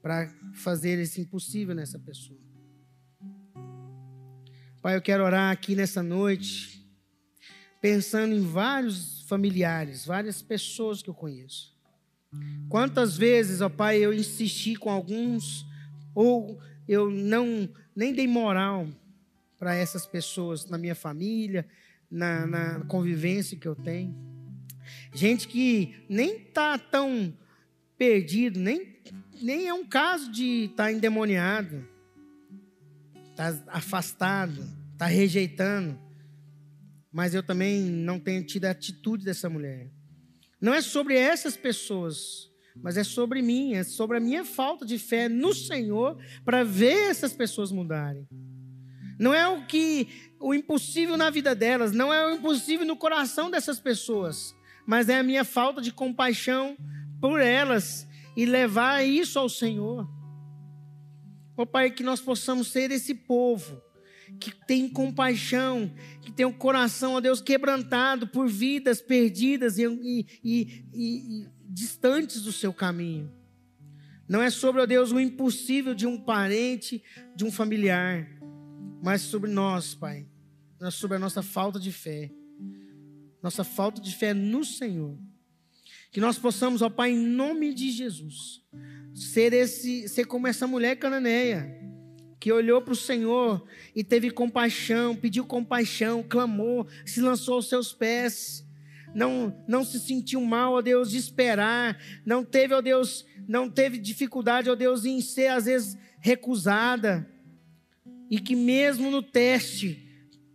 para 0.00 0.34
fazer 0.54 0.98
esse 0.98 1.20
impossível 1.20 1.74
nessa 1.74 1.98
pessoa. 1.98 2.40
Pai, 4.80 4.96
eu 4.96 5.02
quero 5.02 5.22
orar 5.22 5.52
aqui 5.52 5.76
nessa 5.76 6.02
noite, 6.02 6.82
pensando 7.78 8.32
em 8.34 8.40
vários 8.40 9.20
familiares, 9.24 10.06
várias 10.06 10.40
pessoas 10.40 11.02
que 11.02 11.10
eu 11.10 11.14
conheço. 11.14 11.78
Quantas 12.68 13.16
vezes, 13.16 13.60
ó 13.60 13.68
Pai, 13.68 13.98
eu 13.98 14.12
insisti 14.12 14.76
com 14.76 14.90
alguns, 14.90 15.66
ou 16.14 16.60
eu 16.88 17.10
não 17.10 17.68
nem 17.94 18.12
dei 18.12 18.28
moral 18.28 18.86
para 19.58 19.74
essas 19.74 20.06
pessoas 20.06 20.66
na 20.66 20.78
minha 20.78 20.94
família, 20.94 21.66
na, 22.10 22.46
na, 22.46 22.80
convivência 22.86 23.56
que 23.56 23.68
eu 23.68 23.74
tenho. 23.74 24.14
Gente 25.14 25.46
que 25.48 26.04
nem 26.08 26.36
está 26.36 26.78
tão 26.78 27.32
perdido, 27.98 28.58
nem, 28.58 28.96
nem 29.40 29.68
é 29.68 29.74
um 29.74 29.86
caso 29.86 30.30
de 30.30 30.64
estar 30.64 30.84
tá 30.84 30.92
endemoniado 30.92 31.84
está 33.40 33.62
afastado, 33.68 34.68
está 34.92 35.06
rejeitando. 35.06 35.98
Mas 37.10 37.34
eu 37.34 37.42
também 37.42 37.82
não 37.82 38.20
tenho 38.20 38.44
tido 38.44 38.66
a 38.66 38.70
atitude 38.70 39.24
dessa 39.24 39.48
mulher. 39.48 39.90
Não 40.60 40.74
é 40.74 40.82
sobre 40.82 41.16
essas 41.16 41.56
pessoas, 41.56 42.50
mas 42.76 42.96
é 42.96 43.04
sobre 43.04 43.40
mim, 43.40 43.74
é 43.74 43.82
sobre 43.82 44.18
a 44.18 44.20
minha 44.20 44.44
falta 44.44 44.84
de 44.84 44.98
fé 44.98 45.28
no 45.28 45.54
Senhor 45.54 46.18
para 46.44 46.62
ver 46.62 47.10
essas 47.10 47.32
pessoas 47.32 47.72
mudarem. 47.72 48.26
Não 49.18 49.34
é 49.34 49.46
o 49.48 49.66
que 49.66 50.32
o 50.38 50.54
impossível 50.54 51.16
na 51.16 51.30
vida 51.30 51.54
delas, 51.54 51.92
não 51.92 52.12
é 52.12 52.26
o 52.26 52.36
impossível 52.36 52.86
no 52.86 52.96
coração 52.96 53.50
dessas 53.50 53.78
pessoas, 53.78 54.54
mas 54.86 55.08
é 55.08 55.18
a 55.18 55.22
minha 55.22 55.44
falta 55.44 55.80
de 55.80 55.92
compaixão 55.92 56.76
por 57.20 57.40
elas 57.40 58.06
e 58.36 58.46
levar 58.46 59.04
isso 59.04 59.38
ao 59.38 59.48
Senhor. 59.48 60.08
Ó 61.56 61.62
oh, 61.62 61.66
Pai, 61.66 61.90
que 61.90 62.02
nós 62.02 62.20
possamos 62.20 62.68
ser 62.68 62.90
esse 62.90 63.14
povo 63.14 63.82
que 64.38 64.52
tem 64.66 64.88
compaixão, 64.88 65.92
que 66.22 66.30
tem 66.30 66.46
o 66.46 66.50
um 66.50 66.52
coração, 66.52 67.14
ó 67.14 67.20
Deus, 67.20 67.40
quebrantado 67.40 68.26
por 68.26 68.48
vidas 68.48 69.00
perdidas 69.00 69.78
e, 69.78 69.84
e, 69.84 70.26
e, 70.44 70.82
e, 70.92 71.48
distantes 71.68 72.42
do 72.42 72.52
seu 72.52 72.72
caminho. 72.72 73.32
Não 74.28 74.40
é 74.40 74.48
sobre, 74.48 74.80
ó 74.80 74.86
Deus, 74.86 75.10
o 75.10 75.18
impossível 75.18 75.94
de 75.94 76.06
um 76.06 76.16
parente, 76.16 77.02
de 77.34 77.44
um 77.44 77.50
familiar, 77.50 78.28
mas 79.02 79.22
sobre 79.22 79.50
nós, 79.50 79.94
Pai. 79.94 80.26
É 80.80 80.90
sobre 80.90 81.16
a 81.16 81.20
nossa 81.20 81.42
falta 81.42 81.78
de 81.78 81.92
fé. 81.92 82.30
Nossa 83.42 83.64
falta 83.64 84.00
de 84.00 84.14
fé 84.14 84.32
no 84.32 84.64
Senhor. 84.64 85.18
Que 86.10 86.20
nós 86.20 86.38
possamos, 86.38 86.82
ó 86.82 86.88
Pai, 86.88 87.10
em 87.10 87.18
nome 87.18 87.72
de 87.74 87.90
Jesus, 87.90 88.62
ser 89.14 89.52
esse, 89.52 90.08
ser 90.08 90.26
como 90.26 90.46
essa 90.46 90.66
mulher 90.66 90.96
cananeia, 90.96 91.79
que 92.40 92.50
olhou 92.50 92.80
para 92.80 92.94
o 92.94 92.96
Senhor 92.96 93.62
e 93.94 94.02
teve 94.02 94.30
compaixão, 94.30 95.14
pediu 95.14 95.44
compaixão, 95.44 96.24
clamou, 96.26 96.86
se 97.04 97.20
lançou 97.20 97.56
aos 97.56 97.68
seus 97.68 97.92
pés. 97.92 98.66
Não, 99.14 99.54
não 99.68 99.84
se 99.84 100.00
sentiu 100.00 100.40
mal, 100.40 100.72
ó 100.72 100.80
Deus, 100.80 101.10
de 101.10 101.18
esperar, 101.18 102.00
não 102.24 102.44
teve, 102.44 102.72
ó 102.72 102.80
Deus, 102.80 103.26
não 103.46 103.68
teve 103.68 103.98
dificuldade, 103.98 104.70
ó 104.70 104.74
Deus, 104.74 105.04
em 105.04 105.20
ser 105.20 105.48
às 105.48 105.66
vezes 105.66 105.98
recusada, 106.20 107.28
e 108.30 108.38
que 108.38 108.54
mesmo 108.54 109.10
no 109.10 109.20
teste, 109.20 110.08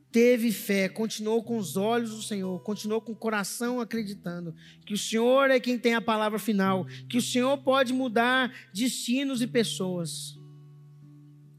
teve 0.09 0.53
fé, 0.53 0.88
continuou 0.88 1.43
com 1.43 1.57
os 1.57 1.75
olhos 1.75 2.11
do 2.11 2.21
Senhor, 2.21 2.63
continuou 2.63 3.01
com 3.01 3.11
o 3.11 3.17
coração 3.17 3.81
acreditando 3.81 4.55
que 4.86 4.93
o 4.93 4.97
Senhor 4.97 5.51
é 5.51 5.59
quem 5.59 5.77
tem 5.77 5.93
a 5.93 5.99
palavra 5.99 6.39
final, 6.39 6.86
que 7.09 7.17
o 7.17 7.21
Senhor 7.21 7.57
pode 7.57 7.91
mudar 7.91 8.49
destinos 8.73 9.41
e 9.41 9.47
pessoas, 9.47 10.39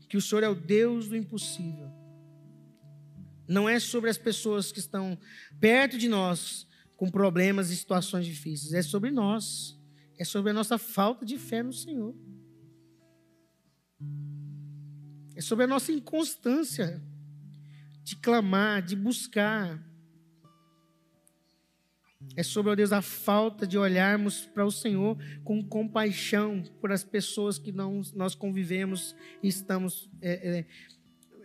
que 0.08 0.16
o 0.16 0.20
Senhor 0.20 0.44
é 0.44 0.48
o 0.48 0.54
Deus 0.54 1.08
do 1.08 1.16
impossível. 1.16 1.90
Não 3.48 3.68
é 3.68 3.78
sobre 3.78 4.10
as 4.10 4.18
pessoas 4.18 4.72
que 4.72 4.78
estão 4.78 5.18
perto 5.60 5.98
de 5.98 6.08
nós 6.08 6.66
com 6.96 7.10
problemas 7.10 7.70
e 7.70 7.76
situações 7.76 8.24
difíceis, 8.24 8.72
é 8.72 8.82
sobre 8.82 9.10
nós, 9.10 9.78
é 10.18 10.24
sobre 10.24 10.50
a 10.50 10.54
nossa 10.54 10.78
falta 10.78 11.24
de 11.24 11.38
fé 11.38 11.62
no 11.62 11.72
Senhor. 11.72 12.14
É 15.34 15.40
sobre 15.40 15.64
a 15.64 15.68
nossa 15.68 15.92
inconstância 15.92 17.02
de 18.02 18.16
clamar, 18.16 18.82
de 18.82 18.96
buscar. 18.96 19.84
É 22.34 22.42
sobre, 22.42 22.72
ó 22.72 22.74
Deus, 22.74 22.92
a 22.92 23.00
falta 23.00 23.66
de 23.66 23.78
olharmos 23.78 24.46
para 24.46 24.64
o 24.64 24.70
Senhor 24.70 25.16
com 25.44 25.62
compaixão 25.62 26.62
por 26.80 26.92
as 26.92 27.04
pessoas 27.04 27.58
que 27.58 27.72
não, 27.72 28.02
nós 28.14 28.34
convivemos 28.34 29.14
e 29.42 29.48
estamos 29.48 30.10
é, 30.20 30.58
é, 30.58 30.66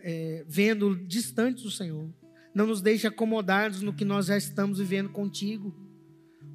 é, 0.02 0.44
vendo 0.46 0.96
distantes 0.96 1.62
do 1.62 1.70
Senhor. 1.70 2.10
Não 2.54 2.66
nos 2.66 2.82
deixe 2.82 3.06
acomodados 3.06 3.80
no 3.80 3.94
que 3.94 4.04
nós 4.04 4.26
já 4.26 4.36
estamos 4.36 4.78
vivendo 4.78 5.08
contigo. 5.08 5.74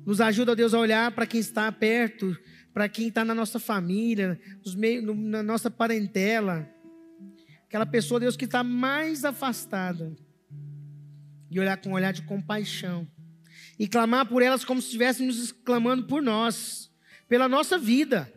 Nos 0.06 0.22
ajuda, 0.22 0.56
Deus, 0.56 0.74
a 0.74 0.80
olhar 0.80 1.12
para 1.12 1.26
quem 1.26 1.40
está 1.40 1.72
perto, 1.72 2.38
para 2.74 2.88
quem 2.88 3.08
está 3.08 3.26
na 3.26 3.34
nossa 3.34 3.60
família, 3.60 4.40
nos 4.64 4.76
meio, 4.76 5.02
no, 5.02 5.16
na 5.16 5.42
nossa 5.42 5.72
parentela. 5.72 6.70
Aquela 7.66 7.86
pessoa, 7.86 8.20
Deus, 8.20 8.38
que 8.38 8.46
está 8.46 8.64
mais 8.64 9.26
afastada. 9.26 10.16
E 11.50 11.60
olhar 11.60 11.78
com 11.78 11.90
um 11.90 11.94
olhar 11.94 12.14
de 12.14 12.22
compaixão. 12.22 13.08
E 13.80 13.88
clamar 13.88 14.26
por 14.28 14.42
elas 14.42 14.66
como 14.66 14.82
se 14.82 14.88
estivéssemos 14.88 15.52
clamando 15.52 16.04
por 16.04 16.22
nós, 16.22 16.92
pela 17.28 17.48
nossa 17.48 17.78
vida. 17.78 18.32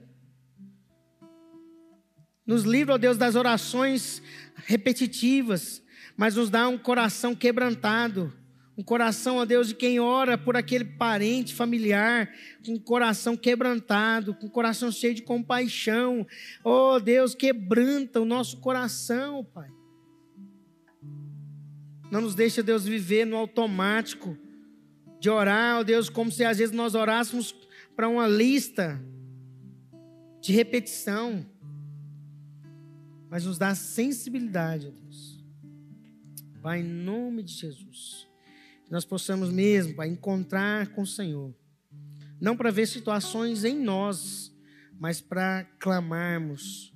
Nos 2.47 2.65
livra, 2.65 2.95
ó 2.95 2.99
Deus, 2.99 3.17
das 3.17 3.37
orações 3.37 4.23
repetitivas, 4.67 5.83
mas 6.17 6.35
nos 6.35 6.51
dá 6.51 6.69
um 6.69 6.77
coração 6.77 7.35
quebrantado. 7.35 8.33
Um 8.77 8.83
coração, 8.83 9.37
ó 9.37 9.45
Deus, 9.45 9.69
de 9.69 9.75
quem 9.75 10.01
ora 10.01 10.39
por 10.39 10.57
aquele 10.57 10.85
parente 10.85 11.55
familiar, 11.55 12.31
com 12.65 12.73
um 12.73 12.79
coração 12.79 13.37
quebrantado, 13.37 14.35
com 14.35 14.47
um 14.47 14.51
coração 14.51 14.91
cheio 14.91 15.15
de 15.15 15.23
compaixão. 15.23 16.27
Oh 16.65 16.99
Deus, 16.99 17.35
quebranta 17.35 18.21
o 18.21 18.25
nosso 18.25 18.59
coração, 18.59 19.45
Pai. 19.45 19.69
Não 22.11 22.23
nos 22.23 22.35
deixa, 22.35 22.63
Deus, 22.63 22.85
viver 22.85 23.25
no 23.25 23.37
automático 23.37 24.37
de 25.21 25.31
orar, 25.31 25.79
ó 25.79 25.83
Deus, 25.85 26.09
como 26.09 26.33
se 26.33 26.45
às 26.45 26.59
vezes 26.59 26.75
nós 26.75 26.97
orássemos 26.97 27.55
para 27.95 28.09
uma 28.09 28.27
lista 28.27 29.01
de 30.41 30.53
repetição 30.53 31.47
mas 33.31 33.45
nos 33.45 33.57
dá 33.57 33.75
sensibilidade, 33.77 34.89
ó 34.89 34.91
Deus. 34.91 35.39
Pai, 36.61 36.81
em 36.81 36.85
nome 36.85 37.45
de 37.45 37.55
Jesus, 37.55 38.29
que 38.85 38.91
nós 38.91 39.05
possamos 39.05 39.51
mesmo, 39.51 39.95
Pai, 39.95 40.09
encontrar 40.09 40.89
com 40.89 41.03
o 41.03 41.07
Senhor, 41.07 41.55
não 42.41 42.57
para 42.57 42.73
ver 42.73 42.87
situações 42.87 43.65
em 43.65 43.79
nós, 43.79 44.53
mas 44.99 45.21
para 45.21 45.65
clamarmos, 45.79 46.93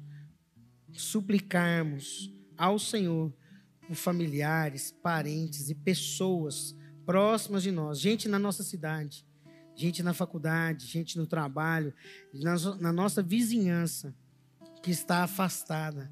suplicarmos 0.93 2.31
ao 2.59 2.79
Senhor 2.79 3.33
por 3.87 3.95
familiares, 3.95 4.91
parentes 4.91 5.71
e 5.71 5.75
pessoas 5.75 6.77
próximas 7.05 7.63
de 7.63 7.71
nós, 7.71 7.99
gente 8.01 8.29
na 8.29 8.39
nossa 8.39 8.63
cidade, 8.63 9.27
gente 9.75 10.03
na 10.03 10.13
faculdade, 10.13 10.87
gente 10.87 11.19
no 11.19 11.27
trabalho, 11.27 11.93
na, 12.33 12.57
na 12.77 12.93
nossa 12.93 13.23
vizinhança 13.23 14.15
que 14.83 14.91
está 14.91 15.25
afastada 15.25 16.11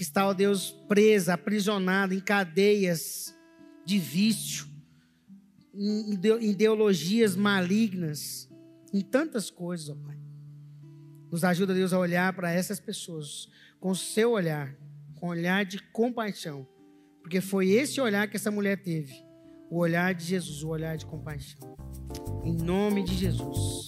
que 0.00 0.04
está, 0.04 0.26
ó 0.26 0.32
Deus, 0.32 0.70
presa, 0.88 1.34
aprisionada 1.34 2.14
em 2.14 2.20
cadeias 2.20 3.36
de 3.84 3.98
vício, 3.98 4.66
em 5.74 6.14
ideologias 6.40 7.36
malignas, 7.36 8.48
em 8.94 9.02
tantas 9.02 9.50
coisas, 9.50 9.90
ó 9.90 9.94
Pai. 9.94 10.18
Nos 11.30 11.44
ajuda, 11.44 11.74
Deus, 11.74 11.92
a 11.92 11.98
olhar 11.98 12.32
para 12.32 12.50
essas 12.50 12.80
pessoas 12.80 13.46
com 13.78 13.90
o 13.90 13.94
seu 13.94 14.30
olhar, 14.30 14.74
com 15.16 15.26
o 15.26 15.30
olhar 15.32 15.66
de 15.66 15.78
compaixão, 15.92 16.66
porque 17.20 17.42
foi 17.42 17.68
esse 17.68 18.00
olhar 18.00 18.26
que 18.26 18.38
essa 18.38 18.50
mulher 18.50 18.82
teve, 18.82 19.22
o 19.70 19.78
olhar 19.78 20.12
de 20.12 20.24
Jesus, 20.24 20.64
o 20.64 20.68
olhar 20.68 20.96
de 20.96 21.06
compaixão. 21.06 21.76
Em 22.44 22.52
nome 22.52 23.04
de 23.04 23.14
Jesus. 23.14 23.86